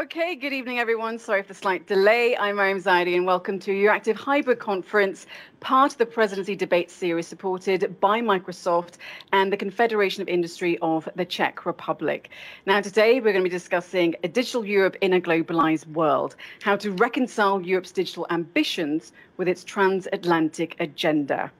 [0.00, 1.18] Okay, good evening, everyone.
[1.18, 2.34] Sorry for the slight delay.
[2.34, 5.26] I'm Mariam Zaidi, and welcome to Euractiv Hybrid Conference,
[5.60, 8.94] part of the Presidency Debate Series supported by Microsoft
[9.32, 12.30] and the Confederation of Industry of the Czech Republic.
[12.66, 16.76] Now, today we're going to be discussing a digital Europe in a globalized world, how
[16.76, 21.50] to reconcile Europe's digital ambitions with its transatlantic agenda.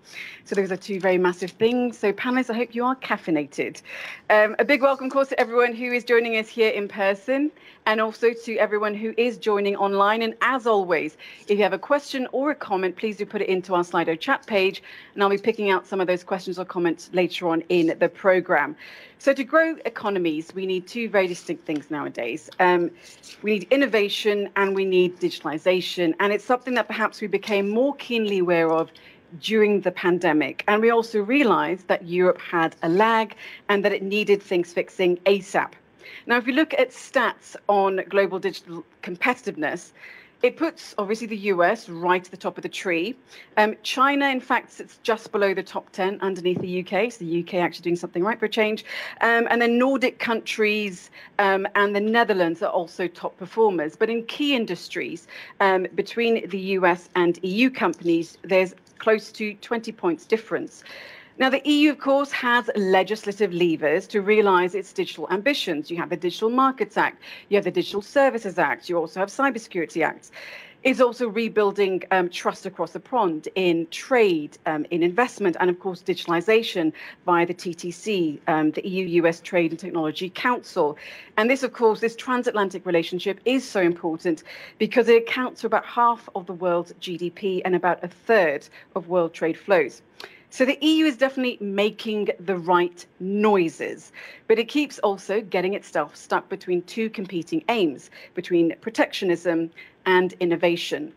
[0.44, 1.96] So those are two very massive things.
[1.96, 3.80] So panelists, I hope you are caffeinated.
[4.28, 7.50] Um, a big welcome, of course, to everyone who is joining us here in person
[7.86, 10.20] and also to everyone who is joining online.
[10.20, 11.16] And as always,
[11.48, 14.18] if you have a question or a comment, please do put it into our Slido
[14.18, 14.82] chat page,
[15.14, 18.08] and I'll be picking out some of those questions or comments later on in the
[18.08, 18.76] program.
[19.18, 22.48] So to grow economies, we need two very distinct things nowadays.
[22.58, 22.90] Um,
[23.42, 26.14] we need innovation and we need digitalization.
[26.20, 28.90] And it's something that perhaps we became more keenly aware of
[29.40, 30.64] during the pandemic.
[30.68, 33.36] And we also realized that Europe had a lag
[33.68, 35.72] and that it needed things fixing ASAP.
[36.26, 39.92] Now, if you look at stats on global digital competitiveness,
[40.42, 43.16] it puts obviously the US right at the top of the tree.
[43.56, 47.12] Um, China, in fact, sits just below the top 10 underneath the UK.
[47.12, 48.84] So the UK actually doing something right for a change.
[49.20, 53.96] Um, and then Nordic countries um, and the Netherlands are also top performers.
[53.96, 55.26] But in key industries,
[55.60, 60.84] um, between the US and EU companies, there's close to 20 points difference.
[61.40, 65.90] Now, the EU, of course, has legislative levers to realise its digital ambitions.
[65.90, 69.30] You have the Digital Markets Act, you have the Digital Services Act, you also have
[69.30, 70.32] Cybersecurity Acts.
[70.82, 75.80] It's also rebuilding um, trust across the pond in trade, um, in investment, and of
[75.80, 76.92] course, digitalization
[77.24, 80.98] via the TTC, um, the EU US Trade and Technology Council.
[81.38, 84.42] And this, of course, this transatlantic relationship is so important
[84.76, 89.08] because it accounts for about half of the world's GDP and about a third of
[89.08, 90.02] world trade flows.
[90.52, 94.10] So the EU is definitely making the right noises,
[94.48, 99.70] but it keeps also getting itself stuck between two competing aims, between protectionism
[100.06, 101.12] and innovation.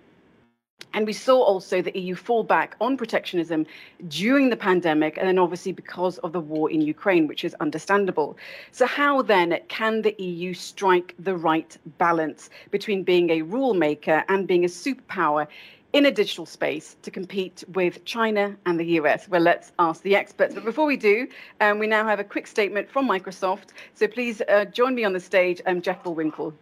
[0.94, 3.66] And we saw also the EU fall back on protectionism
[4.08, 8.38] during the pandemic, and then obviously because of the war in Ukraine, which is understandable.
[8.72, 14.24] So, how then can the EU strike the right balance between being a rule maker
[14.30, 15.48] and being a superpower
[15.94, 19.30] in a digital space to compete with China and the US?
[19.30, 20.56] Well, let's ask the experts.
[20.56, 21.28] But before we do,
[21.62, 23.70] um, we now have a quick statement from Microsoft.
[23.94, 26.54] So please uh, join me on the stage, um, Jeff Bullwinkel.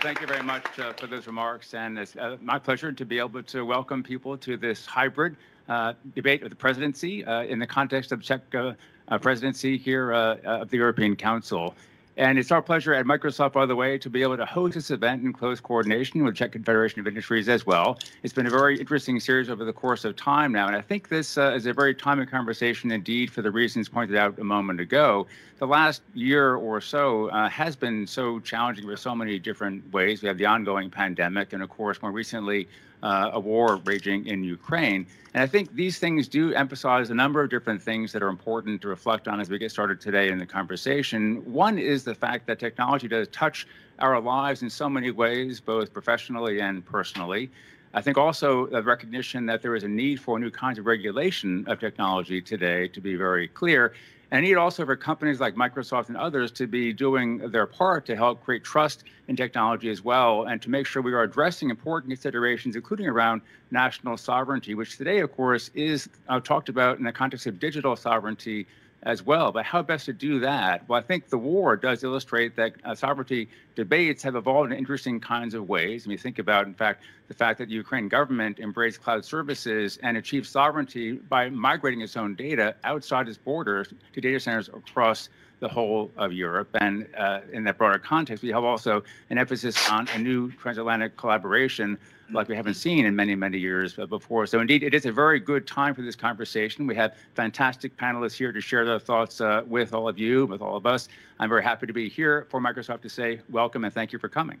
[0.00, 1.74] thank you very much uh, for those remarks.
[1.74, 5.36] And it's uh, my pleasure to be able to welcome people to this hybrid
[5.68, 8.74] uh, debate of the presidency uh, in the context of Czech uh,
[9.08, 11.74] uh, presidency here of the European Council.
[12.18, 14.90] And it's our pleasure at Microsoft, by the way, to be able to host this
[14.90, 17.96] event in close coordination with Czech Confederation of Industries as well.
[18.24, 21.10] It's been a very interesting series over the course of time now, and I think
[21.10, 24.80] this uh, is a very timely conversation indeed for the reasons pointed out a moment
[24.80, 25.28] ago.
[25.58, 30.20] The last year or so uh, has been so challenging for so many different ways.
[30.20, 32.66] We have the ongoing pandemic, and of course, more recently,
[33.02, 35.06] uh, a war raging in Ukraine.
[35.34, 38.80] And I think these things do emphasize a number of different things that are important
[38.82, 41.42] to reflect on as we get started today in the conversation.
[41.52, 43.66] One is the fact that technology does touch
[43.98, 47.50] our lives in so many ways, both professionally and personally.
[47.94, 51.64] I think also the recognition that there is a need for new kinds of regulation
[51.68, 53.94] of technology today, to be very clear,
[54.30, 58.16] and need also for companies like Microsoft and others to be doing their part to
[58.16, 62.10] help create trust in technology as well, and to make sure we are addressing important
[62.10, 63.40] considerations, including around
[63.70, 67.96] national sovereignty, which today, of course, is uh, talked about in the context of digital
[67.96, 68.66] sovereignty
[69.04, 69.52] as well.
[69.52, 70.88] But how best to do that?
[70.88, 75.20] Well, I think the war does illustrate that uh, sovereignty debates have evolved in interesting
[75.20, 76.06] kinds of ways.
[76.06, 79.98] I mean, think about, in fact, the fact that the Ukraine government embraced cloud services
[80.02, 85.28] and achieved sovereignty by migrating its own data outside its borders to data centers across
[85.60, 86.68] the whole of Europe.
[86.80, 91.16] And uh, in that broader context, we have also an emphasis on a new transatlantic
[91.16, 91.98] collaboration
[92.32, 94.46] like we haven't seen in many, many years before.
[94.46, 96.86] So indeed, it is a very good time for this conversation.
[96.86, 100.60] We have fantastic panelists here to share their thoughts uh, with all of you, with
[100.60, 101.08] all of us.
[101.40, 104.28] I'm very happy to be here for Microsoft to say welcome and thank you for
[104.28, 104.58] coming.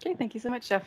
[0.00, 0.84] Okay, thank you so much, Jeff.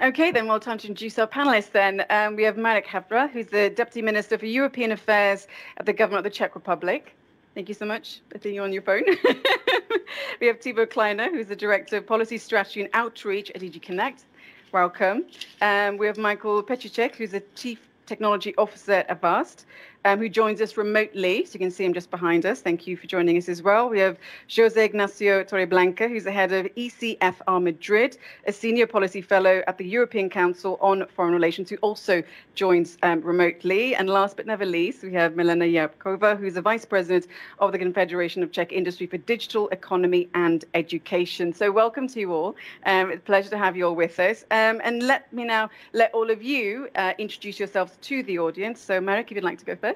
[0.00, 2.04] Okay, then we'll time to introduce our panelists then.
[2.10, 5.48] Um, we have Marek Havrda, who's the Deputy Minister for European Affairs
[5.78, 7.16] at the Government of the Czech Republic.
[7.54, 8.20] Thank you so much.
[8.34, 9.02] I think you're on your phone.
[10.40, 14.26] we have Thibaut Kleiner, who's the Director of Policy Strategy and Outreach at DG Connect.
[14.76, 15.24] Welcome.
[15.62, 19.64] Um, we have Michael Pěchouček, who's the Chief Technology Officer at Avast.
[20.06, 21.44] Um, who joins us remotely.
[21.44, 22.60] So you can see him just behind us.
[22.60, 23.88] Thank you for joining us as well.
[23.88, 24.18] We have
[24.54, 28.16] Jose Ignacio Torreblanca, who's the head of ECFR Madrid,
[28.46, 32.22] a senior policy fellow at the European Council on Foreign Relations, who also
[32.54, 33.96] joins um, remotely.
[33.96, 37.26] And last but never least, we have Milena Jabůrková, who's the vice president
[37.58, 41.52] of the Confederation of Czech Industry for Digital Economy and Education.
[41.52, 42.54] So welcome to you all.
[42.84, 44.44] Um, it's a pleasure to have you all with us.
[44.52, 48.80] Um, and let me now let all of you uh, introduce yourselves to the audience.
[48.80, 49.95] So Marek, if you'd like to go first.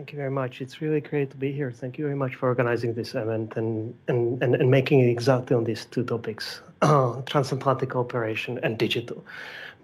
[0.00, 0.62] Thank you very much.
[0.62, 1.70] It's really great to be here.
[1.70, 5.54] Thank you very much for organizing this event and, and, and, and making it exactly
[5.54, 9.22] on these two topics, uh, transatlantic cooperation and digital.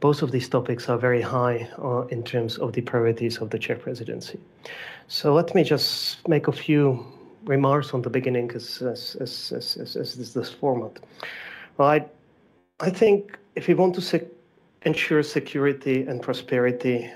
[0.01, 3.59] Both of these topics are very high uh, in terms of the priorities of the
[3.59, 4.41] Czech presidency.
[5.07, 7.05] So let me just make a few
[7.45, 10.99] remarks on the beginning as, as, as, as, as, as this, this format.
[11.77, 12.07] Well, I,
[12.81, 14.33] I think if we want to sec-
[14.87, 17.11] ensure security and prosperity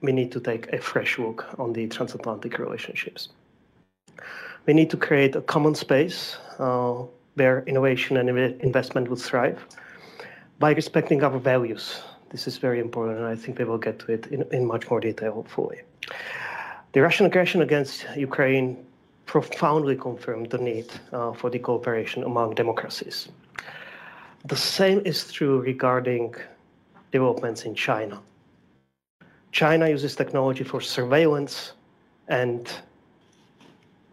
[0.00, 3.28] we need to take a fresh look on the transatlantic relationships.
[4.66, 7.04] We need to create a common space uh,
[7.34, 8.28] where innovation and
[8.60, 9.64] investment will thrive
[10.58, 12.02] by respecting our values.
[12.30, 14.90] This is very important, and I think we will get to it in, in much
[14.90, 15.80] more detail, hopefully.
[16.92, 18.76] The Russian aggression against Ukraine
[19.26, 23.28] profoundly confirmed the need uh, for the cooperation among democracies.
[24.46, 26.34] The same is true regarding
[27.12, 28.20] developments in China.
[29.56, 31.72] China uses technology for surveillance
[32.28, 32.70] and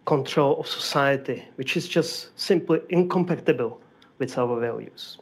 [0.05, 3.81] control of society, which is just simply incompatible
[4.19, 5.17] with our values.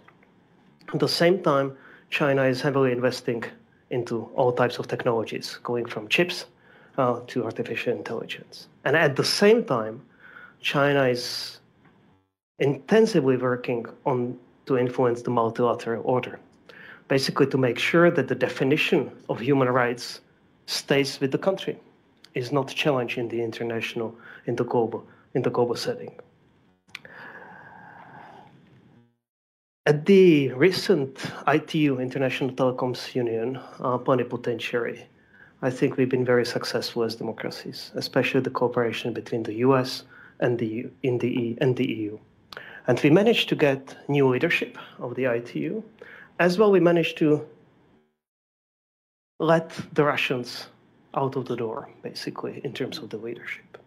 [0.93, 1.75] At the same time,
[2.11, 3.43] China is heavily investing
[3.89, 6.45] into all types of technologies, going from chips
[6.99, 8.67] uh, to artificial intelligence.
[8.85, 10.03] And at the same time,
[10.61, 11.61] China is
[12.59, 16.39] intensively working on to influence the multilateral order
[17.11, 20.21] basically to make sure that the definition of human rights
[20.65, 21.75] stays with the country,
[22.35, 24.15] is not challenged in the international,
[24.45, 26.13] in the global, in the global setting.
[29.85, 31.11] At the recent
[31.55, 35.05] ITU, International Telecoms Union, uh, plenipotentiary,
[35.61, 40.03] I think we've been very successful as democracies, especially the cooperation between the US
[40.39, 42.17] and the, in the, and the EU.
[42.87, 45.83] And we managed to get new leadership of the ITU,
[46.41, 47.47] as well, we managed to
[49.39, 50.67] let the Russians
[51.13, 53.77] out of the door, basically, in terms of the leadership.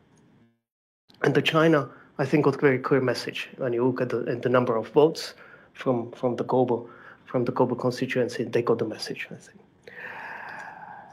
[1.25, 4.21] And the China, I think, got a very clear message when you look at the,
[4.29, 5.35] at the number of votes
[5.73, 6.89] from, from the global
[7.27, 9.59] from the global constituency, they got the message, I think.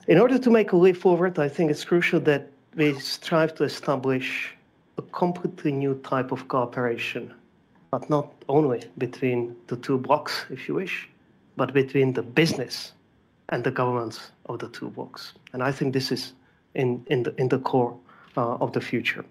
[0.07, 3.63] In order to make a way forward, I think it's crucial that we strive to
[3.63, 4.55] establish
[4.99, 7.33] a completely new type of cooperation,
[7.89, 11.09] but not only between the two blocks, if you wish,
[11.55, 12.93] but between the business
[13.49, 15.33] and the governments of the two blocks.
[15.53, 16.33] And I think this is
[16.75, 17.97] in, in, the, in the core
[18.37, 19.25] uh, of the future.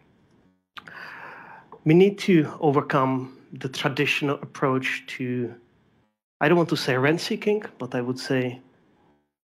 [1.84, 5.54] We need to overcome the traditional approach to,
[6.40, 8.60] I don't want to say rent seeking, but I would say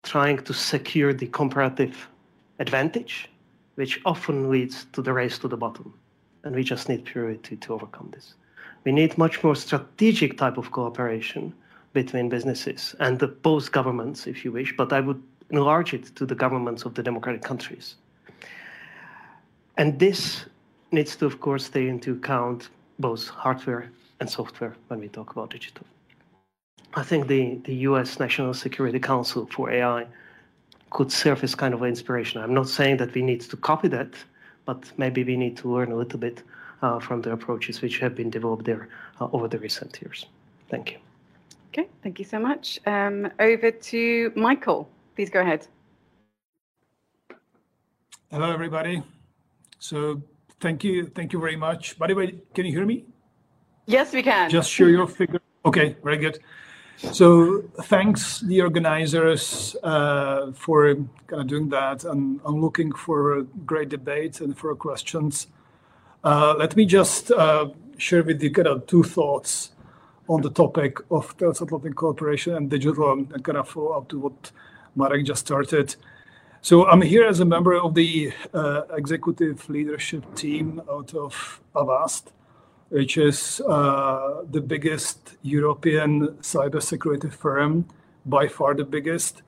[0.03, 2.07] trying to secure the comparative
[2.59, 3.29] advantage,
[3.75, 5.93] which often leads to the race to the bottom.
[6.43, 8.35] And we just need purity to overcome this.
[8.83, 11.53] We need much more strategic type of cooperation
[11.93, 16.25] between businesses and the both governments, if you wish, but I would enlarge it to
[16.25, 17.95] the governments of the democratic countries.
[19.77, 20.45] And this
[20.91, 22.69] needs to, of course, take into account
[22.99, 25.85] both hardware and software when we talk about digital.
[26.95, 30.05] I think the, the US National Security Council for AI
[30.91, 32.39] could serve as kind of an inspiration.
[32.41, 34.13] I'm not saying that we need to copy that,
[34.65, 36.43] but maybe we need to learn a little bit
[36.83, 40.27] uh, from the approaches which have been developed there uh, over the recent years.
[40.69, 40.97] Thank you.
[41.75, 42.79] Okay, thank you so much.
[42.85, 44.87] Um, over to Michael.
[45.15, 45.65] Please go ahead.
[48.29, 49.01] Hello, everybody.
[49.79, 50.21] So
[50.59, 51.97] thank you, thank you very much.
[51.97, 53.05] By the way, can you hear me?
[53.87, 54.51] Yes, we can.
[54.51, 55.41] Just share your figure.
[55.65, 56.37] Okay, very good.
[57.11, 60.93] So thanks the organizers uh, for
[61.25, 65.47] kind of doing that, and I'm looking for a great debate and for questions.
[66.23, 69.72] Uh, let me just uh, share with you kind of two thoughts
[70.33, 74.51] on the topic of transatlantic cooperation and digital and kind of follow up to what
[74.95, 75.95] Marek just started.
[76.61, 82.31] So I'm here as a member of the uh, executive leadership team out of Avast,
[82.89, 87.85] which is uh, the biggest European cybersecurity firm,
[88.25, 89.41] by far the biggest.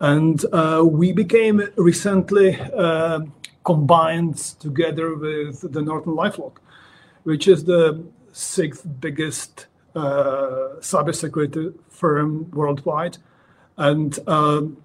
[0.00, 3.20] And uh, we became recently uh,
[3.64, 6.56] combined together with the Norton LifeLock,
[7.24, 9.66] which is the sixth biggest
[10.00, 13.18] cybersecurity firm worldwide.
[13.76, 14.76] And um,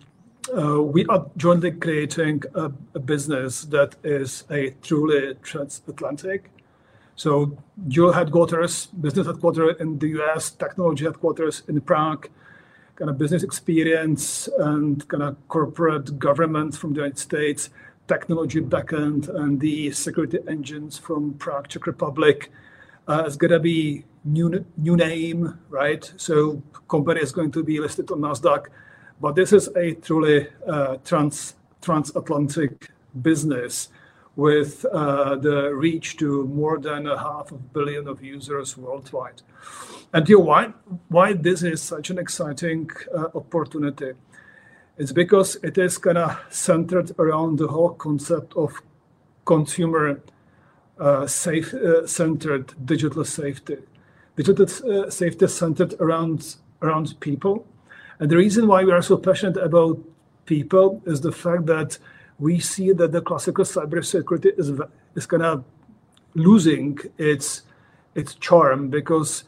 [0.56, 6.50] uh, we are jointly creating a, a, business that is a truly transatlantic.
[7.16, 12.30] So dual headquarters, business headquarters in the US, technology headquarters in Prague,
[12.96, 17.70] kind of business experience and kind of corporate government from the United States,
[18.08, 22.52] technology backend, and the security engines from Prague, Czech Republic.
[23.08, 26.12] Uh, it's gonna be new new name, right?
[26.18, 28.68] So company is going to be listed on Nasdaq,
[29.22, 32.90] but this is a truly uh, trans transatlantic
[33.22, 33.90] business
[34.36, 39.42] with uh, the reach to more than a half a billion of users worldwide.
[40.14, 40.74] And you know why
[41.10, 44.14] why this is such an exciting uh, opportunity?
[44.98, 48.74] It's because it is kind of centered around the whole concept of
[49.46, 50.22] consumer
[51.00, 53.78] uh, safe uh, centered digital safety.
[54.38, 57.66] Digital uh, safety centered around around people,
[58.20, 59.98] and the reason why we are so passionate about
[60.46, 61.98] people is the fact that
[62.40, 64.72] we see that the classical cybersecurity is
[65.16, 65.64] is kind of
[66.36, 67.64] losing its
[68.14, 69.44] its charm because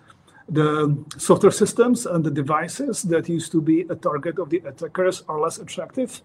[0.49, 5.23] the software systems and the devices that used to be a target of the attackers
[5.27, 6.21] are less attractive.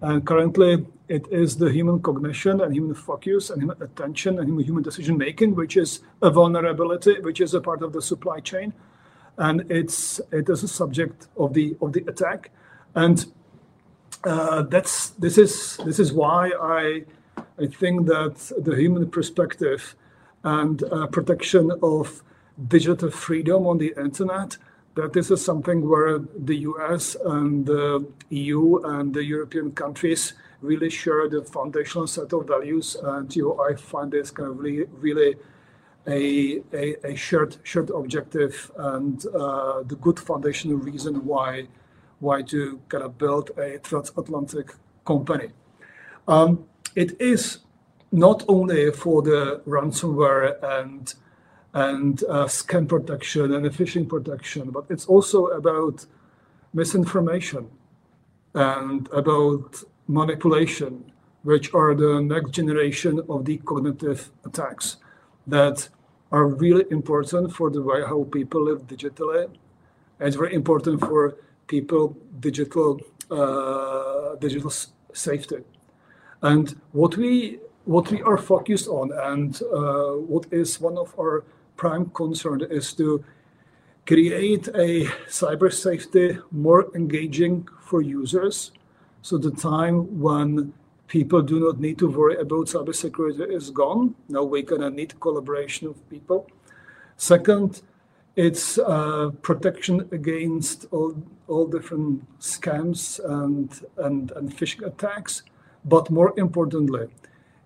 [0.00, 4.82] And currently, it is the human cognition and human focus and human attention and human
[4.82, 8.72] decision making, which is a vulnerability, which is a part of the supply chain,
[9.38, 12.50] and it's it is a subject of the of the attack.
[12.94, 13.24] And
[14.24, 17.04] uh, that's this is this is why I
[17.58, 19.96] I think that the human perspective
[20.44, 22.22] and uh, protection of
[22.68, 24.56] digital freedom on the internet,
[24.98, 30.90] that this is something where the US and the EU and the European countries really
[30.90, 32.96] share the foundational set of values.
[33.00, 35.36] And you know, I find this kind of really, really
[36.08, 41.68] a, a, a shared shared objective and uh, the good foundational reason why
[42.18, 44.74] why to kind of build a transatlantic
[45.04, 45.50] company.
[46.26, 46.64] Um,
[46.96, 47.58] it is
[48.10, 51.14] not only for the ransomware and
[51.74, 56.06] and uh, scam protection and phishing protection, but it's also about
[56.72, 57.68] misinformation
[58.54, 64.96] and about manipulation, which are the next generation of the cognitive attacks
[65.46, 65.88] that
[66.32, 69.48] are really important for the way how people live digitally.
[70.20, 74.72] It's very important for people digital uh, digital
[75.12, 75.58] safety.
[76.42, 81.44] And what we what we are focused on and uh, what is one of our
[81.78, 83.24] prime concern is to
[84.04, 88.72] create a cyber safety more engaging for users.
[89.22, 90.74] So the time when
[91.06, 94.14] people do not need to worry about cybersecurity is gone.
[94.28, 96.50] Now we're gonna need collaboration of people.
[97.16, 97.82] Second,
[98.36, 101.14] it's uh, protection against all,
[101.48, 105.42] all different scams and, and, and phishing attacks.
[105.84, 107.08] But more importantly,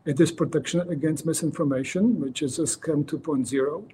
[0.05, 3.85] it is protection against misinformation, which is a scam 2.0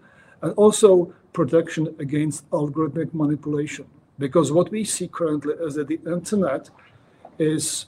[0.43, 3.87] and also protection against algorithmic manipulation.
[4.19, 6.71] Because what we see currently is that the internet
[7.39, 7.87] is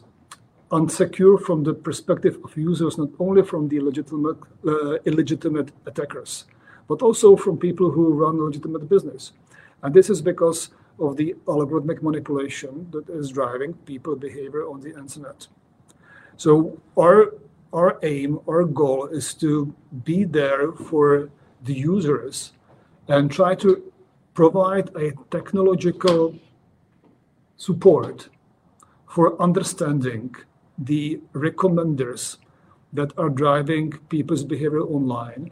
[0.70, 6.44] unsecure from the perspective of users, not only from the legitimate, uh, illegitimate attackers,
[6.86, 9.32] but also from people who run legitimate business.
[9.82, 14.96] And this is because of the algorithmic manipulation that is driving people behavior on the
[14.96, 15.48] internet.
[16.36, 17.34] So our
[17.72, 19.72] our aim, our goal is to
[20.04, 21.30] be there for
[21.62, 22.52] the users
[23.08, 23.92] and try to
[24.34, 26.34] provide a technological
[27.56, 28.28] support
[29.06, 30.34] for understanding
[30.78, 32.36] the recommenders
[32.92, 35.50] that are driving people's behavior online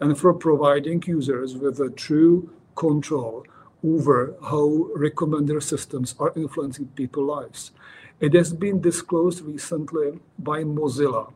[0.00, 3.44] and for providing users with a true control
[3.84, 7.72] over how recommender systems are influencing people's lives.
[8.20, 11.32] It has been disclosed recently by Mozilla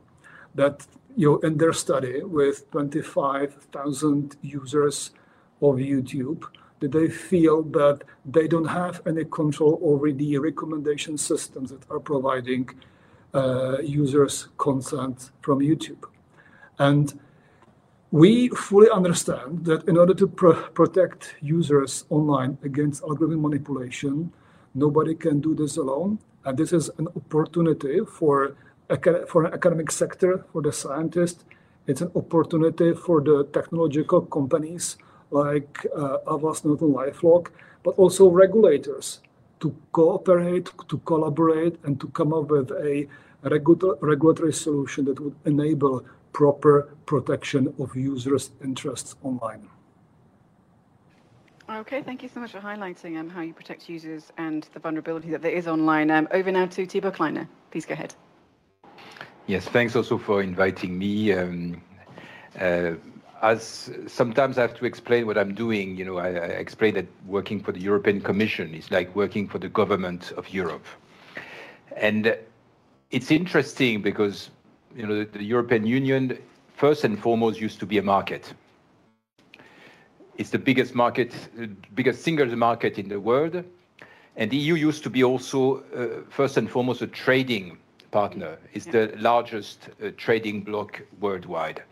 [0.55, 5.11] that you in their study with 25,000 users
[5.63, 6.45] of YouTube,
[6.81, 12.01] that they feel that they don't have any control over the recommendation systems that are
[12.01, 12.69] providing
[13.33, 16.05] uh, users content from YouTube.
[16.79, 17.19] And
[18.11, 24.33] we fully understand that in order to pro protect users online against algorithm manipulation,
[24.75, 26.19] nobody can do this alone.
[26.45, 28.57] And this is an opportunity for
[29.29, 31.45] for an academic sector, for the scientists.
[31.87, 34.97] It's an opportunity for the technological companies
[35.31, 37.49] like uh, Avast, Norton, LifeLock,
[37.83, 39.21] but also regulators
[39.61, 43.07] to cooperate, to collaborate, and to come up with a
[43.43, 49.69] regulatory solution that would enable proper protection of users' interests online.
[51.69, 55.31] Okay, thank you so much for highlighting um, how you protect users and the vulnerability
[55.31, 56.11] that there is online.
[56.11, 57.49] Um, over now to Thibaut Kleiner.
[57.71, 58.15] Please go ahead.
[59.47, 61.33] Yes, thanks also for inviting me.
[61.35, 61.83] Um,
[62.59, 62.93] uh,
[63.43, 67.07] as sometimes I have to explain what I'm doing, you know, I, I explain that
[67.27, 70.87] working for the European Commission is like working for the government of Europe.
[71.95, 72.39] And
[73.11, 74.49] it's interesting because,
[74.97, 76.39] you know, the, the European Union,
[76.75, 78.55] first and foremost, used to be a market.
[80.39, 81.35] It's the biggest market,
[81.95, 83.63] biggest single market in the world.
[84.37, 87.77] And the EU used to be also, uh, first and foremost, a trading
[88.15, 88.59] partner.
[88.73, 91.83] It's the largest uh, trading bloc worldwide.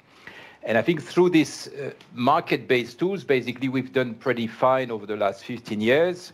[0.62, 5.16] And I think through these uh, market-based tools, basically, we've done pretty fine over the
[5.16, 6.32] last 15 years.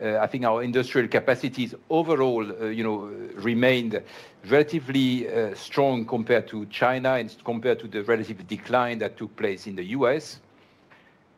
[0.00, 2.98] Uh, I think our industrial capacities overall, uh, you know,
[3.34, 4.02] remained
[4.50, 9.66] relatively uh, strong compared to China and compared to the relative decline that took place
[9.66, 10.40] in the US.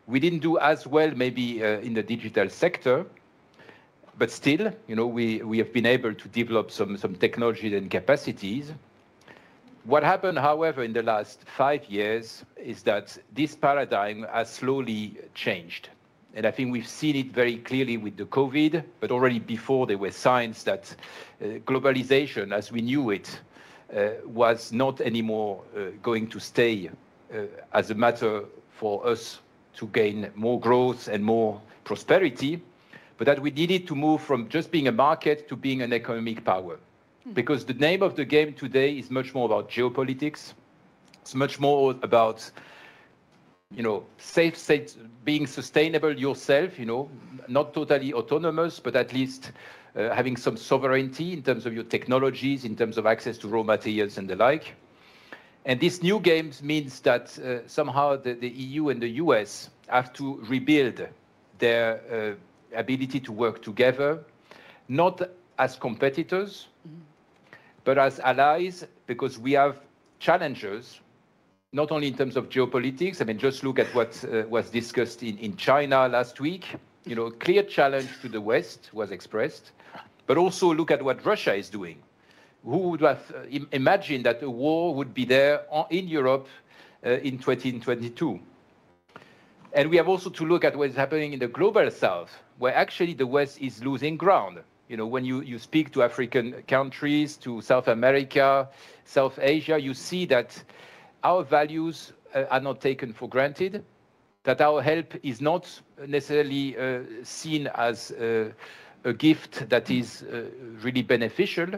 [0.09, 3.07] We didn't do as well maybe uh, in the digital sector,
[4.23, 7.91] but still, you know, we, we have been able to develop some, some technologies and
[7.91, 8.71] capacities.
[9.83, 15.89] What happened, however, in the last five years is that this paradigm has slowly changed.
[16.37, 19.99] And I think we've seen it very clearly with the COVID, but already before there
[19.99, 20.95] were signs that
[21.43, 23.41] uh, globalization, as we knew it,
[23.93, 26.89] uh, was not anymore uh, going to stay
[27.73, 29.41] as a matter for us
[29.75, 32.63] to gain more growth and more prosperity,
[33.19, 36.45] but that we needed to move from just being a market to being an economic
[36.45, 36.79] power.
[37.25, 37.33] Hmm.
[37.33, 40.55] Because the name of the game today is much more about geopolitics.
[41.21, 42.51] It's much more about
[43.75, 47.11] you know, safe, safe, being sustainable yourself, you know,
[47.49, 49.53] not totally autonomous, but at least
[49.97, 53.63] uh, having some sovereignty in terms of your technologies, in terms of access to raw
[53.63, 54.75] materials and the like.
[55.65, 60.13] And this new game means that uh, somehow the, the, EU and the US have
[60.15, 61.07] to rebuild
[61.59, 62.35] their uh,
[62.75, 64.21] ability to work together,
[64.89, 65.23] not
[65.59, 67.01] as competitors, mm-hmm.
[67.85, 69.81] but as allies, because we have
[70.19, 71.01] challengers
[71.73, 73.21] not only in terms of geopolitics.
[73.21, 76.77] I mean, just look at what uh, was discussed in, in China last week.
[77.05, 79.73] You know, a clear challenge to the West was expressed,
[80.27, 81.99] but also look at what Russia is doing.
[82.65, 86.47] Who would have uh, imagined that a war would be there in Europe
[87.05, 88.39] uh, in 2022?
[89.75, 92.75] And we have also to look at what is happening in the global south, where
[92.75, 94.61] actually the West is losing ground.
[94.89, 98.69] You know, when you, you speak to African countries, to South America,
[99.05, 100.63] South Asia, you see that
[101.25, 103.83] our values uh, are not taken for granted,
[104.45, 108.51] that our help is not necessarily uh, seen as uh,
[109.05, 110.45] a gift that is uh,
[110.83, 111.69] really beneficial.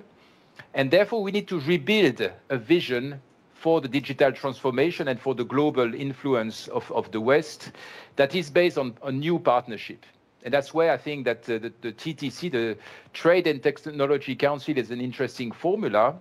[0.73, 3.21] And therefore, we need to rebuild a vision
[3.65, 7.73] for the digital transformation and for the global influence of, of the West
[8.17, 10.05] that is based on a new partnership.
[10.43, 12.77] And that's where I think that uh, the, the TTC, the
[13.15, 16.15] Trade and Technology Council, is an interesting formula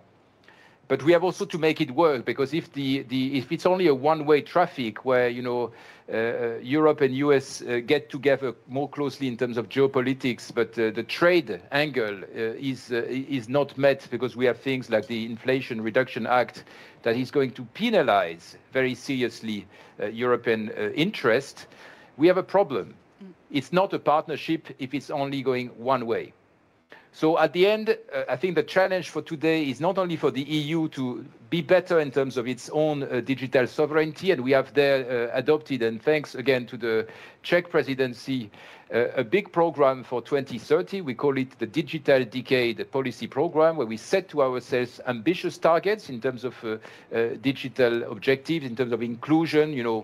[0.93, 3.87] but we have also to make it work because if the, the if it's only
[3.87, 5.71] a one-way traffic where you know
[6.07, 10.77] uh, uh Europe and US uh, get together more closely in terms of geopolitics, but
[10.77, 15.07] uh, the trade angle uh, is uh, is not met because we have things like
[15.07, 16.65] the Inflation Reduction Act
[17.01, 19.65] that is going to penalize very seriously
[20.11, 21.65] European interest.
[22.17, 22.93] We have a problem.
[23.23, 23.33] Mm.
[23.49, 26.33] It's not a partnership if it's only going one way.
[27.15, 30.31] So at the end, uh, I think the challenge for today is not only for
[30.31, 34.49] the EU to be better in terms of its own uh, digital sovereignty, and we
[34.51, 37.07] have there uh, adopted, and thanks again to the
[37.43, 38.49] Czech presidency,
[38.91, 41.01] uh, a big program for 2030.
[41.01, 46.09] We call it the Digital Decade Policy Program, where we set to ourselves ambitious targets
[46.09, 46.77] in terms of uh,
[47.15, 50.03] uh, digital objectives, in terms of inclusion, you know,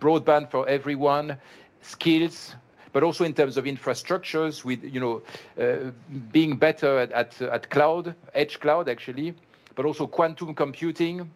[0.00, 1.36] broadband for everyone,
[1.82, 2.54] skills,
[2.96, 5.20] but also in terms of infrastructures with, you know,
[5.62, 5.90] uh,
[6.32, 9.34] being better at, at, at cloud, edge cloud actually,
[9.74, 11.30] but also quantum computing,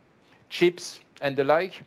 [0.48, 1.82] chips and the like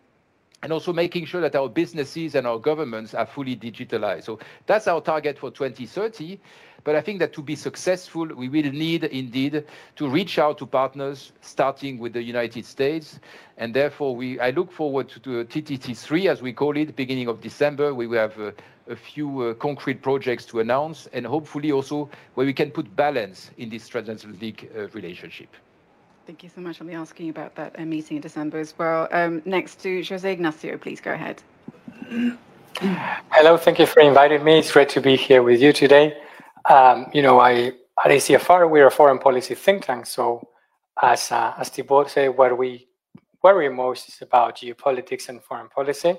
[0.63, 4.23] and also making sure that our businesses and our governments are fully digitalized.
[4.23, 6.39] So that's our target for 2030.
[6.85, 9.65] But I think that to be successful, we will need indeed
[9.97, 13.19] to reach out to partners, starting with the United States.
[13.57, 17.41] And therefore, we, I look forward to, to TTC3, as we call it, beginning of
[17.41, 17.93] December.
[17.93, 18.51] We will have uh,
[18.87, 23.51] a few uh, concrete projects to announce, and hopefully also where we can put balance
[23.57, 25.49] in this transatlantic uh, relationship.
[26.25, 26.79] Thank you so much.
[26.79, 29.07] I'll be asking about that uh, meeting in December as well.
[29.11, 31.41] Um, next to Jose Ignacio, please go ahead.
[33.31, 34.59] Hello, thank you for inviting me.
[34.59, 36.17] It's great to be here with you today.
[36.69, 40.05] Um, you know, I at ECFR we're a foreign policy think tank.
[40.05, 40.47] So,
[41.01, 42.87] as uh, as Thibaut said, what we
[43.43, 46.15] worry most is about geopolitics and foreign policy.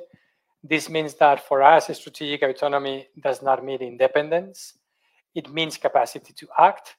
[0.63, 4.75] This means that for us, strategic autonomy does not mean independence.
[5.35, 6.97] It means capacity to act.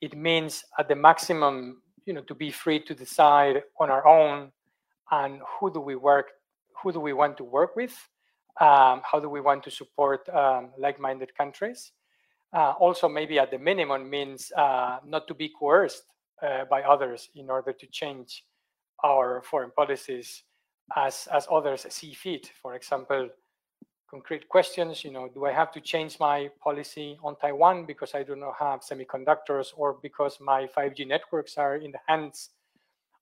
[0.00, 4.52] It means at the maximum, you know, to be free to decide on our own
[5.10, 6.32] and who do we work,
[6.82, 7.92] who do we want to work with,
[8.60, 11.92] um, how do we want to support um, like-minded countries.
[12.52, 16.04] Uh, also, maybe at the minimum means uh, not to be coerced
[16.42, 18.44] uh, by others in order to change
[19.04, 20.42] our foreign policies
[20.96, 22.50] as, as others see fit.
[22.60, 23.28] For example,
[24.10, 28.24] concrete questions, you know, do I have to change my policy on Taiwan because I
[28.24, 32.50] do not have semiconductors or because my 5G networks are in the hands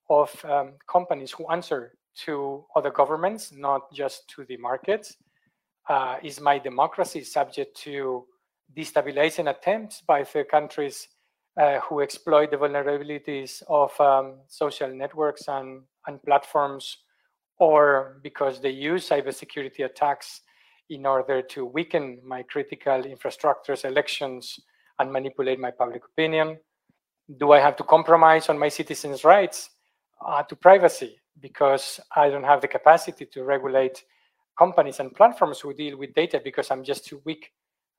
[0.09, 1.93] of um, companies who answer
[2.25, 5.17] to other governments, not just to the markets?
[5.89, 8.25] Uh, is my democracy subject to
[8.77, 11.09] destabilizing attempts by third countries
[11.61, 16.99] uh, who exploit the vulnerabilities of um, social networks and, and platforms,
[17.59, 20.43] or because they use cybersecurity attacks
[20.91, 24.59] in order to weaken my critical infrastructures, elections,
[24.99, 26.59] and manipulate my public opinion?
[27.39, 29.71] Do I have to compromise on my citizens' rights
[30.27, 34.05] uh, to privacy because I don't have the capacity to regulate
[34.59, 37.53] companies and platforms who deal with data because I'm just too weak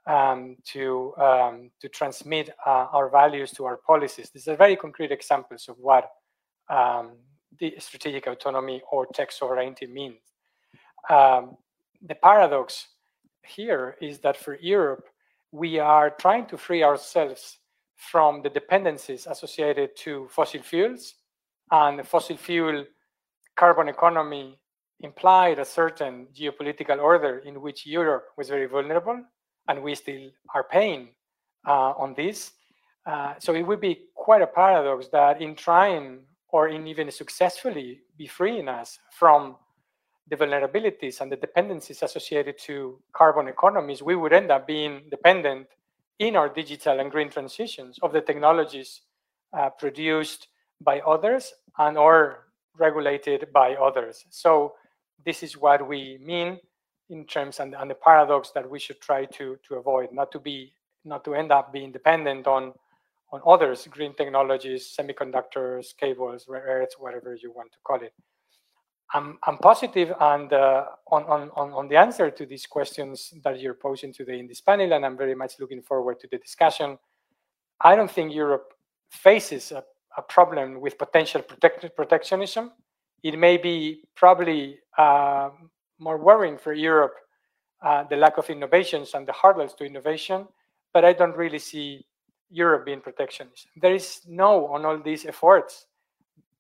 [0.08, 4.30] um, to um, to transmit uh, our values to our policies.
[4.30, 6.10] These are very concrete examples of what
[6.70, 7.12] um,
[7.60, 10.18] the strategic autonomy or tech sovereignty means.
[12.02, 12.88] The paradox
[13.44, 15.06] here is that for Europe,
[15.52, 17.60] we are trying to free ourselves
[17.98, 21.16] from the dependencies associated to fossil fuels
[21.72, 22.86] and the fossil fuel
[23.56, 24.58] carbon economy
[25.02, 29.24] implied a certain geopolitical order in which Europe was very vulnerable,
[29.68, 31.10] and we still are paying
[31.68, 32.52] uh, on this.
[33.06, 38.02] Uh, so it would be quite a paradox that in trying or in even successfully
[38.18, 39.56] be freeing us from
[40.30, 45.68] the vulnerabilities and the dependencies associated to carbon economies, we would end up being dependent
[46.20, 49.02] in our digital and green transitions of the technologies
[49.54, 50.48] uh, produced
[50.82, 54.26] by others and or regulated by others.
[54.30, 54.74] So
[55.26, 56.60] this is what we mean
[57.10, 60.40] in terms and, and the paradox that we should try to to avoid, not to
[60.40, 60.74] be
[61.06, 62.74] not to end up being dependent on
[63.32, 68.14] on others, green technologies, semiconductors, cables, rare earths, whatever you want to call it.
[69.14, 73.74] I'm, I'm positive and uh, on, on, on the answer to these questions that you're
[73.74, 76.98] posing today in this panel, and I'm very much looking forward to the discussion.
[77.82, 78.74] I don't think Europe
[79.10, 79.84] faces a
[80.18, 82.72] a problem with potential protect protectionism.
[83.24, 85.50] It may be probably uh,
[86.00, 87.16] more worrying for Europe,
[87.82, 90.48] uh, the lack of innovations and the hurdles to innovation,
[90.94, 92.06] but I don't really see
[92.50, 93.68] Europe being protectionist.
[93.76, 95.86] There is no on all these efforts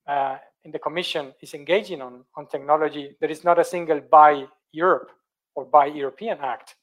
[0.07, 3.15] uh, in the Commission is engaging on, on technology.
[3.19, 5.11] There is not a single buy Europe
[5.55, 6.75] or buy European Act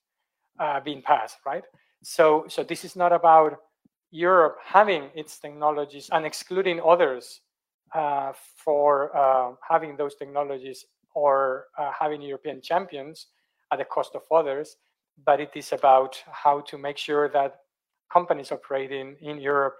[0.58, 1.64] uh, being passed, right?
[2.02, 3.58] So, so this is not about
[4.10, 7.40] Europe having its technologies and excluding others
[7.94, 10.84] uh, for uh, having those technologies
[11.14, 13.28] or uh, having European champions
[13.72, 14.76] at the cost of others,
[15.24, 17.60] but it is about how to make sure that
[18.12, 19.76] companies operating in Europe,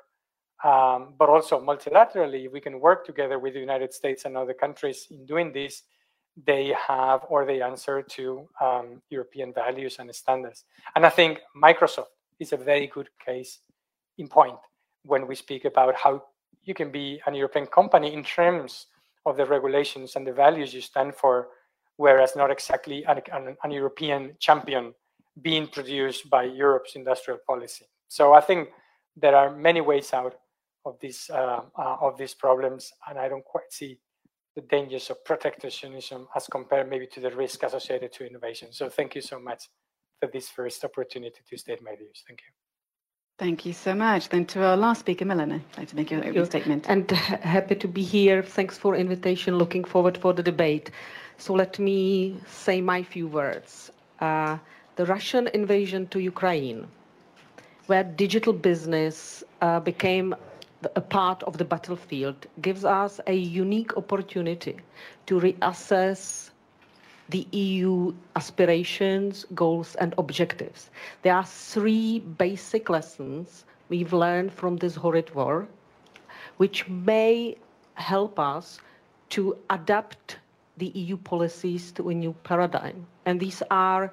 [0.64, 5.07] um, but also multilaterally, we can work together with the United States and other countries
[5.11, 5.83] in doing this,
[6.47, 10.64] they have or they answer to um, European values and standards.
[10.95, 12.07] And I think Microsoft
[12.38, 13.61] is a very good case
[14.19, 14.59] in point
[15.05, 16.23] when we speak about how
[16.64, 18.87] you can be an European company in terms
[19.25, 21.49] of the regulations and the values you stand for,
[21.97, 24.92] whereas not exactly an, an, an European champion
[25.42, 27.87] being produced by Europe's industrial policy.
[28.09, 28.69] So I think
[29.16, 30.35] there are many ways out
[30.87, 33.99] of these uh, uh, of these problems, and I don't quite see
[34.55, 38.72] the dangers of protectionism as compared maybe to the risk associated to innovation.
[38.72, 39.62] So thank you so much
[40.18, 42.22] for this first opportunity to state my views.
[42.27, 42.53] Thank you.
[43.38, 44.31] Thank you so much.
[44.31, 46.87] Then to our last speaker, Milena, I'd like to make your opening statement.
[46.88, 47.11] And
[47.57, 48.42] happy to be here.
[48.42, 49.59] Thanks for invitation.
[49.59, 50.90] Looking forward for the debate.
[51.37, 53.90] So let me say my few words.
[54.20, 54.57] Uh,
[54.96, 56.87] the Russian invasion to Ukraine,
[57.88, 60.35] where digital business uh, became
[60.94, 64.77] a part of the battlefield, gives us a unique opportunity
[65.27, 66.51] to reassess
[67.29, 70.90] the EU aspirations, goals, and objectives.
[71.22, 75.66] There are three basic lessons we've learned from this horrid war,
[76.59, 77.57] which may
[77.94, 78.81] help us
[79.31, 80.38] to adapt
[80.77, 83.07] the EU policies to a new paradigm.
[83.25, 84.12] And these are